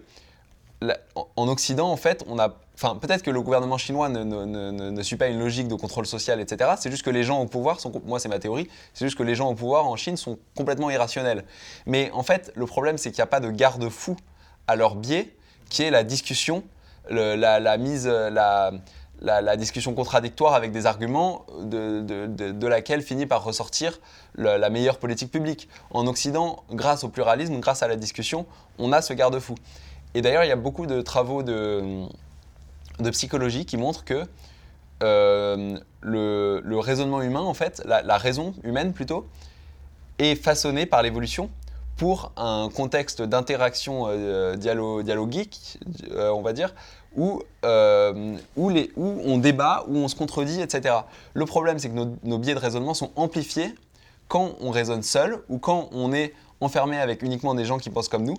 en 1.15 1.47
Occident, 1.47 1.89
en 1.89 1.95
fait, 1.95 2.23
on 2.27 2.37
a, 2.37 2.53
enfin 2.75 2.97
peut-être 2.97 3.23
que 3.23 3.31
le 3.31 3.41
gouvernement 3.41 3.77
chinois 3.77 4.09
ne, 4.09 5.01
suit 5.01 5.15
pas 5.15 5.27
une 5.27 5.39
logique 5.39 5.69
de 5.69 5.75
contrôle 5.75 6.05
social, 6.05 6.41
etc. 6.41 6.71
C'est 6.77 6.91
juste 6.91 7.03
que 7.03 7.09
les 7.09 7.23
gens 7.23 7.41
au 7.41 7.45
pouvoir 7.45 7.79
moi 8.05 8.19
c'est 8.19 8.27
ma 8.27 8.39
théorie, 8.39 8.67
c'est 8.93 9.05
juste 9.05 9.17
que 9.17 9.23
les 9.23 9.35
gens 9.35 9.49
au 9.49 9.55
pouvoir 9.55 9.87
en 9.87 9.95
Chine 9.95 10.17
sont 10.17 10.37
complètement 10.55 10.89
irrationnels. 10.89 11.45
Mais 11.85 12.11
en 12.11 12.23
fait, 12.23 12.51
le 12.55 12.65
problème 12.65 12.97
c'est 12.97 13.11
qu'il 13.11 13.19
n'y 13.19 13.23
a 13.23 13.27
pas 13.27 13.39
de 13.39 13.49
garde-fou 13.49 14.17
à 14.67 14.75
leur 14.75 14.95
biais, 14.95 15.33
qui 15.69 15.83
est 15.83 15.91
la 15.91 16.03
discussion, 16.03 16.63
la, 17.09 17.59
la, 17.59 17.77
mise, 17.77 18.07
la, 18.07 18.71
la, 19.21 19.57
discussion 19.57 19.93
contradictoire 19.93 20.53
avec 20.53 20.71
des 20.71 20.85
arguments 20.85 21.45
de, 21.61 22.67
laquelle 22.67 23.01
finit 23.01 23.25
par 23.25 23.43
ressortir 23.43 23.99
la 24.37 24.69
meilleure 24.69 24.99
politique 24.99 25.31
publique. 25.31 25.69
En 25.91 26.07
Occident, 26.07 26.63
grâce 26.71 27.03
au 27.03 27.09
pluralisme, 27.09 27.59
grâce 27.59 27.83
à 27.83 27.87
la 27.87 27.95
discussion, 27.95 28.45
on 28.77 28.91
a 28.91 29.01
ce 29.01 29.13
garde-fou. 29.13 29.55
Et 30.15 30.21
d'ailleurs, 30.21 30.45
il 30.45 30.47
y 30.47 30.51
a 30.51 30.55
beaucoup 30.55 30.85
de 30.87 31.01
travaux 31.01 31.43
de, 31.43 32.07
psychologie 33.11 33.65
qui 33.65 33.75
montrent 33.75 34.05
que 34.05 34.23
euh, 35.03 35.77
le, 36.01 36.79
raisonnement 36.79 37.21
humain, 37.21 37.41
en 37.41 37.53
fait, 37.53 37.83
la, 37.85 38.17
raison 38.17 38.53
humaine 38.63 38.93
plutôt, 38.93 39.27
est 40.17 40.35
façonnée 40.35 40.85
par 40.85 41.03
l'évolution 41.03 41.49
pour 41.97 42.31
un 42.37 42.69
contexte 42.73 43.21
d'interaction 43.21 44.05
euh, 44.07 44.55
dialogique, 44.55 45.79
euh, 46.11 46.29
on 46.29 46.41
va 46.41 46.53
dire, 46.53 46.73
euh, 47.17 48.37
où, 48.55 48.69
les, 48.69 48.91
où, 48.95 49.21
on 49.25 49.37
débat, 49.37 49.85
où 49.87 49.97
on 49.97 50.07
se 50.07 50.15
contredit, 50.15 50.61
etc. 50.61 50.95
Le 51.33 51.45
problème, 51.45 51.79
c'est 51.79 51.89
que 51.89 52.07
nos, 52.23 52.37
biais 52.37 52.53
de 52.53 52.59
raisonnement 52.59 52.93
sont 52.93 53.11
amplifiés 53.15 53.73
quand 54.27 54.55
on 54.61 54.71
raisonne 54.71 55.03
seul 55.03 55.43
ou 55.49 55.57
quand 55.57 55.89
on 55.91 56.11
est 56.13 56.33
enfermé 56.61 56.97
avec 56.97 57.21
uniquement 57.21 57.53
des 57.53 57.65
gens 57.65 57.77
qui 57.77 57.89
pensent 57.89 58.09
comme 58.09 58.23
nous. 58.23 58.37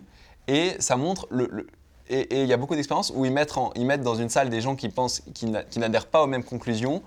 Et 0.49 0.75
ça 0.79 0.97
montre 0.97 1.27
le, 1.31 1.67
et 2.09 2.43
il 2.43 2.47
y 2.47 2.53
a 2.53 2.57
beaucoup 2.57 2.77
d'expériences 2.77 3.13
où 3.15 3.25
ils 3.25 3.33
mettent, 3.33 3.55
ils 3.75 3.85
mettent 3.85 4.03
dans 4.03 4.15
une 4.15 4.29
salle 4.29 4.49
des 4.49 4.61
gens 4.61 4.77
qui 4.77 4.89
pensent, 4.89 5.23
qui 5.35 5.47
n'adhèrent 5.79 6.07
pas 6.07 6.23
aux 6.23 6.29
mêmes 6.29 6.45
conclusions, 6.45 7.03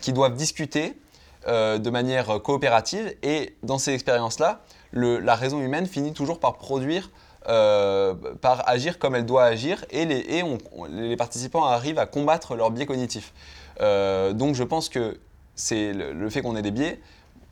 qui 0.00 0.12
doivent 0.12 0.36
discuter 0.36 0.94
euh, 1.48 1.78
de 1.78 1.90
manière 1.90 2.40
coopérative. 2.42 3.14
Et 3.22 3.56
dans 3.62 3.78
ces 3.78 3.92
expériences-là, 3.92 4.60
la 4.92 5.34
raison 5.34 5.60
humaine 5.60 5.86
finit 5.86 6.12
toujours 6.12 6.38
par 6.38 6.58
produire 6.58 7.10
euh, 7.48 8.14
par 8.40 8.68
agir 8.68 8.98
comme 8.98 9.14
elle 9.14 9.24
doit 9.24 9.44
agir 9.44 9.84
et, 9.90 10.04
les, 10.04 11.16
participants 11.16 11.64
arrivent 11.64 11.98
à 12.00 12.06
combattre 12.06 12.56
leurs 12.56 12.72
biais 12.72 12.86
cognitifs. 12.86 13.32
Euh, 13.80 14.32
donc 14.32 14.56
je 14.56 14.64
pense 14.64 14.88
que 14.88 15.20
c'est 15.54 15.92
le, 15.92 16.28
fait 16.28 16.42
qu'on 16.42 16.56
ait 16.56 16.62
des 16.62 16.72
biais 16.72 17.00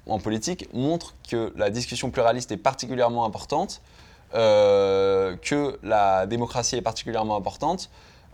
en 0.06 0.18
politique 0.18 0.68
montre 0.74 1.14
que 1.28 1.52
la 1.56 1.70
discussion 1.70 2.10
pluraliste 2.10 2.50
est 2.50 2.56
particulièrement 2.56 3.24
importante, 3.24 3.82
euh, 4.34 5.36
que 5.36 5.78
la 5.84 6.26
démocratie 6.26 6.74
est 6.74 6.82
particulièrement 6.82 7.36
importante 7.36 7.90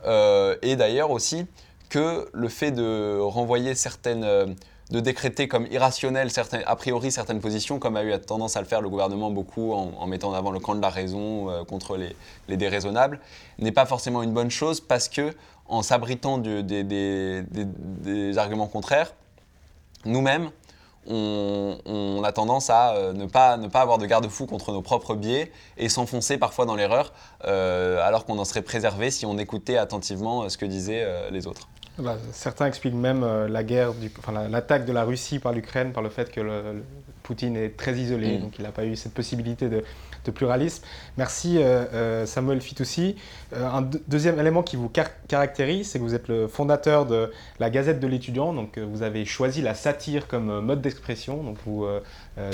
et 0.07 0.77
d'ailleurs 0.77 1.11
aussi 1.11 1.46
que 1.90 2.31
le 2.33 2.49
fait 2.49 2.70
de 2.70 3.18
renvoyer 3.20 3.75
certaines 3.75 4.57
de 4.90 5.00
décréter 5.00 5.46
comme 5.46 5.66
irrationnel 5.70 6.31
a 6.66 6.76
priori 6.76 7.12
certaines 7.12 7.40
positions, 7.40 7.79
comme 7.79 7.96
a 7.96 8.05
eu 8.05 8.18
tendance 8.20 8.57
à 8.57 8.61
le 8.61 8.66
faire 8.66 8.81
le 8.81 8.88
gouvernement 8.88 9.31
beaucoup 9.31 9.72
en, 9.72 10.07
mettant 10.07 10.31
en 10.31 10.35
avant 10.35 10.50
le 10.50 10.59
camp 10.59 10.74
de 10.74 10.83
la 10.83 10.90
raison 10.90 11.48
euh, 11.50 11.64
contre 11.64 11.96
les, 11.96 12.57
déraisonnables, 12.57 13.20
n'est 13.59 13.72
pas 13.72 13.87
forcément 13.87 14.22
une 14.22 14.33
bonne 14.33 14.50
chose 14.50 14.81
parce 14.81 15.09
que 15.09 15.33
en 15.66 15.83
s'abritant 15.83 16.38
des, 16.38 17.44
arguments 18.37 18.66
contraires, 18.66 19.14
nous-mêmes, 20.05 20.50
on, 21.07 22.22
a 22.24 22.33
tendance 22.33 22.68
à 22.68 22.94
euh, 22.94 23.12
ne, 23.12 23.26
pas, 23.26 23.57
ne 23.57 23.68
pas 23.68 23.81
avoir 23.81 23.98
de 23.98 24.07
garde-fou 24.07 24.46
contre 24.46 24.72
nos 24.72 24.83
propres 24.83 25.14
biais 25.14 25.53
et 25.76 25.88
s'enfoncer 25.88 26.37
parfois 26.37 26.66
dans 26.66 26.74
l'erreur, 26.74 27.12
euh, 27.46 28.05
alors 28.07 28.24
qu'on 28.24 28.38
en 28.38 28.44
serait 28.44 28.62
préservé 28.62 29.11
si 29.12 29.24
on 29.24 29.38
écoutait 29.38 29.76
attentivement 29.76 30.48
ce 30.48 30.59
que 30.59 30.66
disaient 30.66 31.07
les 31.31 31.46
autres. 31.46 31.68
Bah, 32.03 32.17
certains 32.33 32.67
expliquent 32.67 32.95
même 32.95 33.23
euh, 33.23 33.49
la 33.49 33.63
guerre, 33.63 33.93
enfin, 34.19 34.49
l'attaque 34.49 34.85
de 34.85 34.93
la 34.93 35.05
Russie 35.05 35.39
par 35.39 35.53
l'Ukraine 35.53 35.93
par 35.93 36.03
le 36.03 36.09
fait 36.09 36.31
que 36.31 36.41
le, 36.41 36.83
Poutine 37.23 37.57
est 37.57 37.77
très 37.77 37.95
isolé, 37.95 38.39
mm. 38.39 38.41
donc 38.41 38.59
il 38.59 38.63
n'a 38.63 38.73
pas 38.73 38.85
eu 38.85 38.97
cette 38.97 39.15
possibilité 39.15 39.69
de, 39.69 39.85
pluralisme. 40.33 40.85
Merci 41.17 41.59
euh, 41.59 41.85
euh, 41.93 42.27
Samuel 42.27 42.61
Fitoussi. 42.61 43.17
un 43.53 43.83
deuxième 43.83 44.39
élément 44.39 44.63
qui 44.63 44.77
vous 44.77 44.89
caractérise, 45.27 45.91
c'est 45.91 45.99
que 45.99 46.05
vous 46.05 46.15
êtes 46.15 46.29
le 46.29 46.47
fondateur 46.47 47.05
de 47.05 47.33
la 47.59 47.69
Gazette 47.69 47.99
de 47.99 48.07
l'étudiant, 48.07 48.53
donc 48.53 48.79
vous 48.79 49.03
avez 49.03 49.25
choisi 49.25 49.61
la 49.61 49.75
satire 49.75 50.29
comme 50.29 50.61
mode 50.61 50.83
d'expression, 50.83 51.43
donc 51.43 51.57
vous 51.67 51.85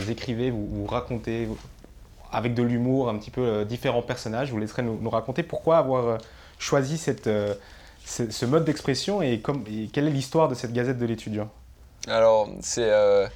écrivez, 0.08 0.50
vous, 0.50 0.86
racontez 0.86 1.48
avec 2.32 2.54
de 2.54 2.62
l'humour 2.62 3.10
un 3.10 3.18
petit 3.18 3.30
peu 3.30 3.66
différents 3.66 4.00
personnages. 4.00 4.48
Je 4.48 4.52
vous 4.52 4.58
laisserai 4.58 4.80
nous, 4.80 4.98
nous 4.98 5.10
raconter 5.10 5.42
pourquoi 5.42 5.76
avoir 5.76 6.16
choisi 6.58 6.96
cette 6.96 7.28
ce 8.06 8.44
mode 8.44 8.64
d'expression 8.64 9.20
et, 9.20 9.42
quelle 9.92 10.06
est 10.06 10.10
l'histoire 10.10 10.48
de 10.48 10.54
cette 10.54 10.72
Gazette 10.72 10.98
de 10.98 11.06
l'étudiant? 11.06 11.50
Alors, 12.06 12.48
euh, 12.78 13.26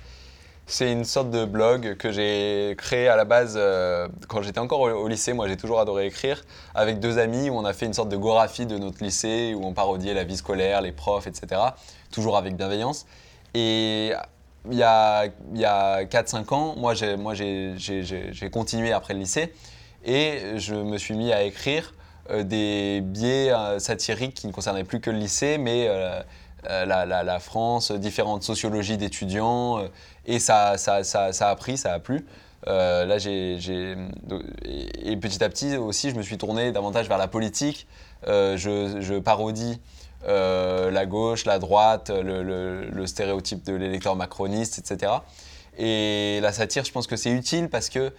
c'est 0.67 0.93
une 0.93 1.05
sorte 1.05 1.31
de 1.31 1.45
blog 1.45 1.97
que 1.97 2.13
j'ai 2.13 2.77
créé 2.79 3.09
à 3.09 3.17
la 3.17 3.25
base 3.25 3.55
euh, 3.57 4.07
quand 4.29 4.43
j'étais 4.43 4.61
encore 4.61 4.81
au, 4.81 5.09
lycée. 5.09 5.33
Moi, 5.33 5.49
j'ai 5.49 5.57
toujours 5.57 5.81
adoré 5.81 6.07
écrire 6.07 6.45
avec 6.75 7.01
deux 7.01 7.19
amis 7.19 7.51
où 7.51 7.55
on 7.55 7.65
a 7.65 7.73
fait 7.73 7.87
une 7.87 7.95
sorte 7.95 8.11
de 8.11 8.17
goraphie 8.17 8.67
de 8.67 8.79
notre 8.79 9.03
lycée 9.03 9.55
où 9.57 9.65
on 9.65 9.73
parodiait 9.73 10.15
la 10.15 10.23
vie 10.23 10.37
scolaire, 10.37 10.81
les 10.83 10.93
profs, 10.93 11.27
etc. 11.27 11.61
Toujours 12.13 12.37
avec 12.37 12.57
bienveillance. 12.57 13.07
Et 13.55 14.13
il 14.71 14.79
y 14.79 14.85
a, 14.85 15.27
il 15.53 15.61
y 15.61 15.65
a 15.65 16.05
4-5 16.05 16.55
ans, 16.55 16.75
moi, 16.77 16.95
j'ai 16.95 18.51
continué 18.53 18.93
après 18.93 19.15
le 19.15 19.21
lycée 19.21 19.53
et 20.05 20.57
je 20.57 20.75
me 20.75 20.97
suis 20.97 21.15
mis 21.15 21.33
à 21.33 21.43
écrire 21.43 21.93
euh, 21.93 22.00
des 22.43 23.01
biais 23.03 23.53
euh, 23.53 23.79
satiriques 23.79 24.35
qui 24.35 24.47
ne 24.47 24.53
concernaient 24.53 24.85
plus 24.85 25.01
que 25.01 25.11
le 25.11 25.19
lycée, 25.19 25.59
mais 25.59 25.87
euh, 25.89 26.23
la, 26.65 27.39
France, 27.41 27.93
différentes 27.93 28.43
sociologies 28.43 28.97
d'étudiants, 28.97 29.83
et 30.27 30.39
ça, 30.39 30.75
a 30.75 31.57
pris, 31.57 31.79
ça 31.79 31.93
a 31.93 31.99
plu. 31.99 32.27
là, 32.67 33.19
j'ai, 33.19 33.57
et 33.57 35.17
petit 35.17 35.43
à 35.43 35.49
petit 35.49 35.77
aussi, 35.77 36.11
je 36.11 36.17
me 36.17 36.23
suis 36.23 36.37
tourné 36.39 36.71
davantage 36.73 37.09
vers 37.09 37.19
la 37.19 37.29
politique. 37.29 37.87
je, 38.27 39.19
parodie 39.19 39.81
la 40.27 41.07
gauche, 41.07 41.47
la 41.47 41.59
droite, 41.59 42.11
le 42.11 43.07
stéréotype 43.07 43.65
de 43.65 43.73
l'électeur 43.73 44.15
macroniste, 44.15 44.79
etc. 44.79 45.13
Et 45.79 46.41
la 46.43 46.53
satire, 46.53 46.85
je 46.85 46.93
pense 46.93 47.07
que 47.07 47.17
c'est 47.17 47.31
utile 47.31 47.71
parce 47.71 47.89
que 47.89 48.13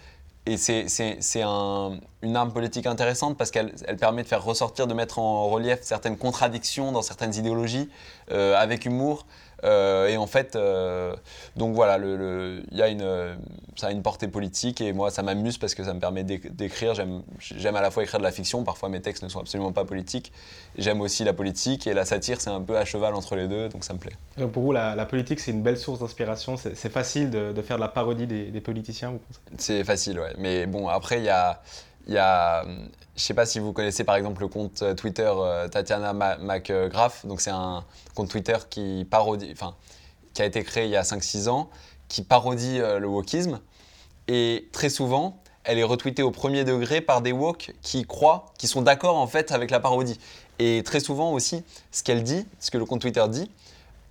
et 0.44 0.56
c'est 0.56 1.42
un, 1.42 2.00
une 2.22 2.36
arme 2.36 2.52
politique 2.52 2.86
intéressante 2.86 3.38
parce 3.38 3.52
qu'elle 3.52 3.74
elle 3.86 3.96
permet 3.96 4.24
de 4.24 4.28
faire 4.28 4.42
ressortir, 4.42 4.88
de 4.88 4.94
mettre 4.94 5.20
en 5.20 5.48
relief 5.48 5.78
certaines 5.82 6.16
contradictions 6.16 6.90
dans 6.90 7.02
certaines 7.02 7.34
idéologies 7.34 7.88
euh, 8.32 8.56
avec 8.56 8.84
humour. 8.84 9.24
Euh, 9.64 10.08
et 10.08 10.16
en 10.16 10.26
fait, 10.26 10.56
euh, 10.56 11.14
donc 11.56 11.74
voilà, 11.74 11.98
le, 11.98 12.62
y 12.72 12.82
a 12.82 12.88
une, 12.88 13.36
ça 13.76 13.88
a 13.88 13.90
une 13.90 14.02
portée 14.02 14.28
politique 14.28 14.80
et 14.80 14.92
moi 14.92 15.10
ça 15.10 15.22
m'amuse 15.22 15.58
parce 15.58 15.74
que 15.74 15.84
ça 15.84 15.94
me 15.94 16.00
permet 16.00 16.24
d'écrire. 16.24 16.94
J'aime 16.94 17.76
à 17.76 17.80
la 17.80 17.90
fois 17.90 18.02
écrire 18.02 18.18
de 18.18 18.24
la 18.24 18.32
fiction, 18.32 18.64
parfois 18.64 18.88
mes 18.88 19.00
textes 19.00 19.22
ne 19.22 19.28
sont 19.28 19.40
absolument 19.40 19.72
pas 19.72 19.84
politiques. 19.84 20.32
J'aime 20.76 21.00
aussi 21.00 21.24
la 21.24 21.32
politique 21.32 21.86
et 21.86 21.94
la 21.94 22.04
satire, 22.04 22.40
c'est 22.40 22.50
un 22.50 22.60
peu 22.60 22.76
à 22.76 22.84
cheval 22.84 23.14
entre 23.14 23.36
les 23.36 23.48
deux, 23.48 23.68
donc 23.68 23.84
ça 23.84 23.92
me 23.92 23.98
plaît. 23.98 24.16
pour 24.52 24.62
vous, 24.62 24.72
la, 24.72 25.06
politique, 25.06 25.40
c'est 25.40 25.50
une 25.50 25.62
belle 25.62 25.78
source 25.78 26.00
d'inspiration. 26.00 26.56
C'est 26.56 26.92
facile 26.92 27.30
de, 27.30 27.62
faire 27.62 27.76
de 27.76 27.82
la 27.82 27.88
parodie 27.88 28.26
des, 28.26 28.46
des 28.46 28.60
politiciens, 28.60 29.10
vous 29.10 29.18
pensez? 29.18 29.40
C'est 29.58 29.84
facile, 29.84 30.18
ouais. 30.18 30.34
Mais 30.38 30.66
bon, 30.66 30.88
après, 30.88 31.18
il 31.18 31.24
y 31.24 31.28
a 31.28 31.62
il 32.06 32.14
y 32.14 32.18
a, 32.18 32.64
je 33.16 33.22
sais 33.22 33.34
pas 33.34 33.46
si 33.46 33.58
vous 33.58 33.72
connaissez 33.72 34.04
par 34.04 34.16
exemple 34.16 34.40
le 34.40 34.48
compte 34.48 34.82
euh, 34.82 34.94
Twitter 34.94 35.30
euh, 35.34 35.68
Tatiana 35.68 36.12
McGrath. 36.12 37.26
Donc 37.26 37.40
c'est 37.40 37.50
un 37.50 37.84
compte 38.14 38.30
Twitter 38.30 38.56
qui 38.68 39.06
parodie, 39.08 39.50
enfin, 39.52 39.74
qui 40.34 40.42
a 40.42 40.44
été 40.44 40.62
créé 40.64 40.86
il 40.86 40.90
y 40.90 40.96
a 40.96 41.02
5-6 41.02 41.48
ans, 41.48 41.70
qui 42.08 42.22
parodie 42.22 42.80
euh, 42.80 42.98
le 42.98 43.06
wokisme. 43.06 43.60
Et 44.28 44.68
très 44.72 44.88
souvent, 44.88 45.42
elle 45.64 45.78
est 45.78 45.84
retweetée 45.84 46.22
au 46.22 46.30
premier 46.30 46.64
degré 46.64 47.00
par 47.00 47.22
des 47.22 47.32
woke 47.32 47.74
qui 47.82 48.04
croient, 48.04 48.46
qui 48.58 48.66
sont 48.66 48.82
d'accord 48.82 49.16
en 49.16 49.26
fait 49.26 49.52
avec 49.52 49.70
la 49.70 49.80
parodie. 49.80 50.18
Et 50.58 50.82
très 50.84 51.00
souvent 51.00 51.32
aussi, 51.32 51.64
ce 51.90 52.02
qu'elle 52.02 52.22
dit, 52.22 52.46
ce 52.60 52.70
que 52.70 52.78
le 52.78 52.84
compte 52.84 53.00
Twitter 53.00 53.24
dit, 53.28 53.50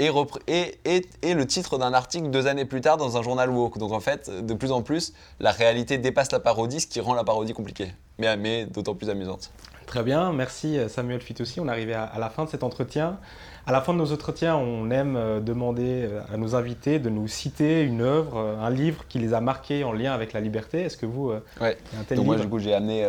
et, 0.08 0.80
et, 0.86 1.06
et, 1.22 1.34
le 1.34 1.46
titre 1.46 1.78
d'un 1.78 1.94
article 1.94 2.30
deux 2.30 2.48
années 2.48 2.66
plus 2.66 2.82
tard 2.82 2.98
dans 2.98 3.18
un 3.18 3.22
journal 3.22 3.50
woke. 3.50 3.78
Donc 3.78 3.92
en 3.92 4.00
fait, 4.00 4.30
de 4.46 4.54
plus 4.54 4.72
en 4.72 4.82
plus, 4.82 5.14
la 5.40 5.52
réalité 5.52 5.98
dépasse 5.98 6.32
la 6.32 6.40
parodie, 6.40 6.80
ce 6.80 6.88
qui 6.88 7.00
rend 7.00 7.14
la 7.14 7.24
parodie 7.24 7.54
compliquée, 7.54 7.94
mais, 8.18 8.36
mais 8.38 8.66
d'autant 8.66 8.96
plus 8.96 9.10
amusante. 9.10 9.52
Très 9.86 10.04
bien, 10.04 10.32
merci 10.32 10.78
Samuel 10.88 11.20
Fitoussi. 11.20 11.60
On 11.60 11.68
est 11.68 11.72
arrivé 11.72 11.94
à, 11.94 12.18
la 12.18 12.30
fin 12.30 12.46
de 12.46 12.50
cet 12.50 12.64
entretien. 12.64 13.18
À 13.66 13.72
la 13.72 13.82
fin 13.82 13.94
de 13.94 14.00
nos 14.00 14.12
entretiens, 14.12 14.56
on 14.56 14.90
aime 14.90 15.16
euh, 15.16 15.40
demander 15.40 16.06
euh, 16.06 16.22
à 16.34 16.38
nos 16.38 16.56
invités 16.56 16.98
de 16.98 17.10
nous 17.10 17.28
citer 17.28 17.82
une 17.82 18.02
œuvre, 18.02 18.38
euh, 18.38 18.60
un 18.60 18.70
livre 18.70 19.06
qui 19.08 19.20
les 19.20 19.34
a 19.34 19.42
marqués 19.42 19.84
en 19.84 19.92
lien 19.92 20.14
avec 20.14 20.34
la 20.34 20.40
liberté. 20.40 20.82
Est-ce 20.82 20.98
que 20.98 21.06
vous, 21.06 21.34
ouais. 21.60 21.78
un 22.00 22.04
tel 22.04 22.18
Donc 22.18 22.26
moi, 22.26 22.38
du 22.38 22.48
coup, 22.48 22.58
j'ai 22.58 22.74
amené 22.74 23.06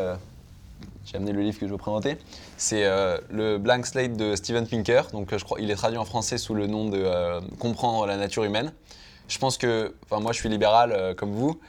j'ai 1.04 1.16
amené 1.16 1.32
le 1.32 1.42
livre 1.42 1.58
que 1.58 1.66
je 1.66 1.72
veux 1.72 1.78
présenter. 1.78 2.16
C'est 2.56 2.84
euh, 2.84 3.18
le 3.30 3.58
Blank 3.58 3.86
Slate 3.86 4.16
de 4.16 4.36
Steven 4.36 4.66
Pinker. 4.66 5.02
Donc, 5.12 5.36
je 5.36 5.44
crois, 5.44 5.60
il 5.60 5.70
est 5.70 5.74
traduit 5.74 5.98
en 5.98 6.04
français 6.04 6.38
sous 6.38 6.54
le 6.54 6.66
nom 6.66 6.88
de 6.88 6.98
euh, 6.98 7.40
Comprendre 7.58 8.06
la 8.06 8.16
nature 8.16 8.44
humaine. 8.44 8.72
Je 9.28 9.38
pense 9.38 9.58
que, 9.58 9.94
enfin, 10.04 10.20
moi, 10.20 10.32
je 10.32 10.38
suis 10.38 10.48
libéral 10.48 10.92
euh, 10.92 11.14
comme 11.14 11.32
vous, 11.32 11.60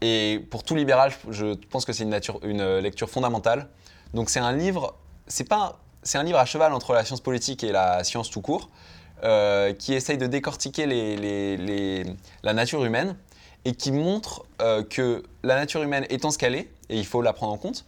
et 0.00 0.44
pour 0.50 0.64
tout 0.64 0.74
libéral, 0.74 1.12
je 1.30 1.54
pense 1.54 1.84
que 1.84 1.92
c'est 1.92 2.04
une, 2.04 2.78
lecture 2.78 3.10
fondamentale. 3.10 3.68
Donc, 4.14 4.30
c'est 4.30 4.40
un 4.40 4.52
livre, 4.52 4.94
c'est 5.26 5.48
pas, 5.48 5.80
c'est 6.02 6.18
un 6.18 6.22
livre 6.22 6.38
à 6.38 6.46
cheval 6.46 6.72
entre 6.72 6.94
la 6.94 7.04
science 7.04 7.20
politique 7.20 7.62
et 7.62 7.72
la 7.72 8.02
science 8.04 8.30
tout 8.30 8.40
court, 8.40 8.70
qui 9.78 9.92
essaye 9.92 10.16
de 10.16 10.26
décortiquer 10.26 10.86
la 12.42 12.52
nature 12.54 12.82
humaine 12.82 13.14
et 13.66 13.74
qui 13.74 13.92
montre 13.92 14.46
que 14.88 15.22
la 15.42 15.56
nature 15.56 15.82
humaine 15.82 16.06
étant 16.08 16.30
ce 16.30 16.38
qu'elle 16.38 16.54
est, 16.54 16.70
et 16.88 16.96
il 16.96 17.04
faut 17.04 17.20
la 17.20 17.34
prendre 17.34 17.52
en 17.52 17.58
compte, 17.58 17.84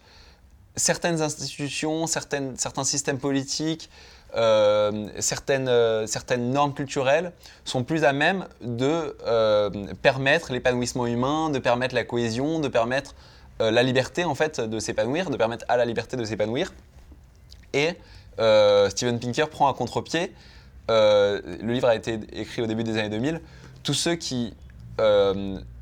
certaines 0.75 1.21
institutions, 1.21 2.07
certaines, 2.07 2.57
certains 2.57 2.83
systèmes 2.83 3.19
politiques, 3.19 3.89
euh, 4.35 5.09
certaines, 5.19 5.67
euh, 5.67 6.07
certaines 6.07 6.49
normes 6.49 6.73
culturelles 6.73 7.33
sont 7.65 7.83
plus 7.83 8.03
à 8.03 8.13
même 8.13 8.47
de 8.61 9.15
euh, 9.27 9.69
permettre 10.01 10.51
l'épanouissement 10.51 11.05
humain, 11.05 11.51
de 11.51 11.59
permettre 11.59 11.93
la 11.93 12.03
cohésion, 12.03 12.59
de 12.59 12.67
permettre 12.67 13.15
la 13.59 13.83
liberté 13.83 14.25
en 14.25 14.33
fait 14.33 14.59
de 14.59 14.79
s'épanouir, 14.79 15.29
de 15.29 15.37
permettre 15.37 15.63
à 15.69 15.77
la 15.77 15.85
liberté 15.85 16.17
de 16.17 16.25
s'épanouir. 16.25 16.73
Et 17.71 17.91
Steven 18.89 19.19
Pinker 19.19 19.47
prend 19.47 19.69
à 19.69 19.73
contre-pied, 19.75 20.33
le 20.89 21.71
livre 21.71 21.87
a 21.87 21.95
été 21.95 22.19
écrit 22.33 22.63
au 22.63 22.65
début 22.65 22.83
des 22.83 22.97
années 22.97 23.09
2000, 23.09 23.39
tous 23.83 23.93
ceux 23.93 24.15
qui 24.15 24.55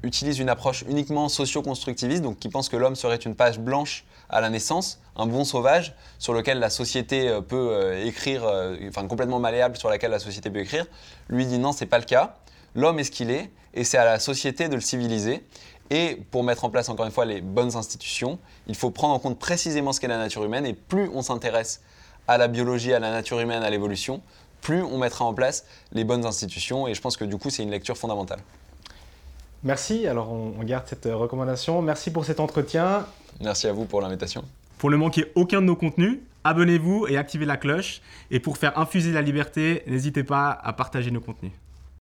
utilisent 0.03 0.39
une 0.39 0.49
approche 0.49 0.83
uniquement 0.87 1.29
socio-constructiviste, 1.29 2.21
donc 2.21 2.39
qui 2.39 2.49
pensent 2.49 2.69
que 2.69 2.77
l'homme 2.77 2.95
serait 2.95 3.17
une 3.17 3.35
page 3.35 3.59
blanche 3.59 4.05
à 4.31 4.39
la 4.39 4.49
naissance, 4.49 4.99
un 5.15 5.27
bon 5.27 5.43
sauvage 5.43 5.93
sur 6.17 6.33
lequel 6.33 6.59
la 6.59 6.69
société 6.69 7.27
euh, 7.27 7.41
peut 7.41 7.69
euh, 7.71 8.05
écrire, 8.05 8.45
euh, 8.45 8.77
enfin 8.87 9.05
complètement 9.07 9.39
malléable 9.39 9.77
sur 9.77 9.89
laquelle 9.89 10.11
la 10.11 10.19
société 10.19 10.49
peut 10.49 10.59
écrire, 10.59 10.85
lui 11.29 11.45
dit 11.45 11.59
non, 11.59 11.73
c'est 11.73 11.85
pas 11.85 11.99
le 11.99 12.05
cas. 12.05 12.37
L'homme 12.73 12.99
est 12.99 13.03
ce 13.03 13.11
qu'il 13.11 13.29
est 13.29 13.51
et 13.73 13.83
c'est 13.83 13.97
à 13.97 14.05
la 14.05 14.19
société 14.19 14.69
de 14.69 14.75
le 14.75 14.81
civiliser. 14.81 15.43
Et 15.89 16.15
pour 16.31 16.45
mettre 16.45 16.63
en 16.63 16.69
place 16.69 16.87
encore 16.87 17.05
une 17.05 17.11
fois 17.11 17.25
les 17.25 17.41
bonnes 17.41 17.75
institutions, 17.75 18.39
il 18.67 18.75
faut 18.75 18.91
prendre 18.91 19.13
en 19.13 19.19
compte 19.19 19.37
précisément 19.37 19.91
ce 19.91 19.99
qu'est 19.99 20.07
la 20.07 20.17
nature 20.17 20.45
humaine 20.45 20.65
et 20.65 20.73
plus 20.73 21.09
on 21.13 21.21
s'intéresse 21.21 21.81
à 22.29 22.37
la 22.37 22.47
biologie, 22.47 22.93
à 22.93 22.99
la 22.99 23.11
nature 23.11 23.41
humaine, 23.41 23.61
à 23.61 23.69
l'évolution, 23.69 24.21
plus 24.61 24.83
on 24.83 24.97
mettra 24.97 25.25
en 25.25 25.33
place 25.33 25.65
les 25.91 26.05
bonnes 26.05 26.25
institutions 26.25 26.87
et 26.87 26.93
je 26.93 27.01
pense 27.01 27.17
que 27.17 27.25
du 27.25 27.35
coup 27.35 27.49
c'est 27.49 27.63
une 27.63 27.71
lecture 27.71 27.97
fondamentale. 27.97 28.39
Merci, 29.63 30.07
alors 30.07 30.31
on, 30.31 30.63
garde 30.63 30.87
cette 30.87 31.05
recommandation. 31.05 31.81
Merci 31.81 32.11
pour 32.11 32.25
cet 32.25 32.39
entretien. 32.39 33.05
Merci 33.39 33.67
à 33.67 33.73
vous 33.73 33.85
pour 33.85 34.01
l'invitation. 34.01 34.43
Pour 34.77 34.89
ne 34.89 34.95
manquer 34.95 35.31
aucun 35.35 35.61
de 35.61 35.67
nos 35.67 35.75
contenus, 35.75 36.19
abonnez-vous 36.43 37.07
et 37.07 37.17
activez 37.17 37.45
la 37.45 37.57
cloche. 37.57 38.01
Et 38.31 38.39
pour 38.39 38.57
faire 38.57 38.77
infuser 38.79 39.11
la 39.11 39.21
liberté, 39.21 39.83
n'hésitez 39.87 40.23
pas 40.23 40.49
à 40.51 40.73
partager 40.73 41.11
nos 41.11 41.21
contenus. 41.21 41.51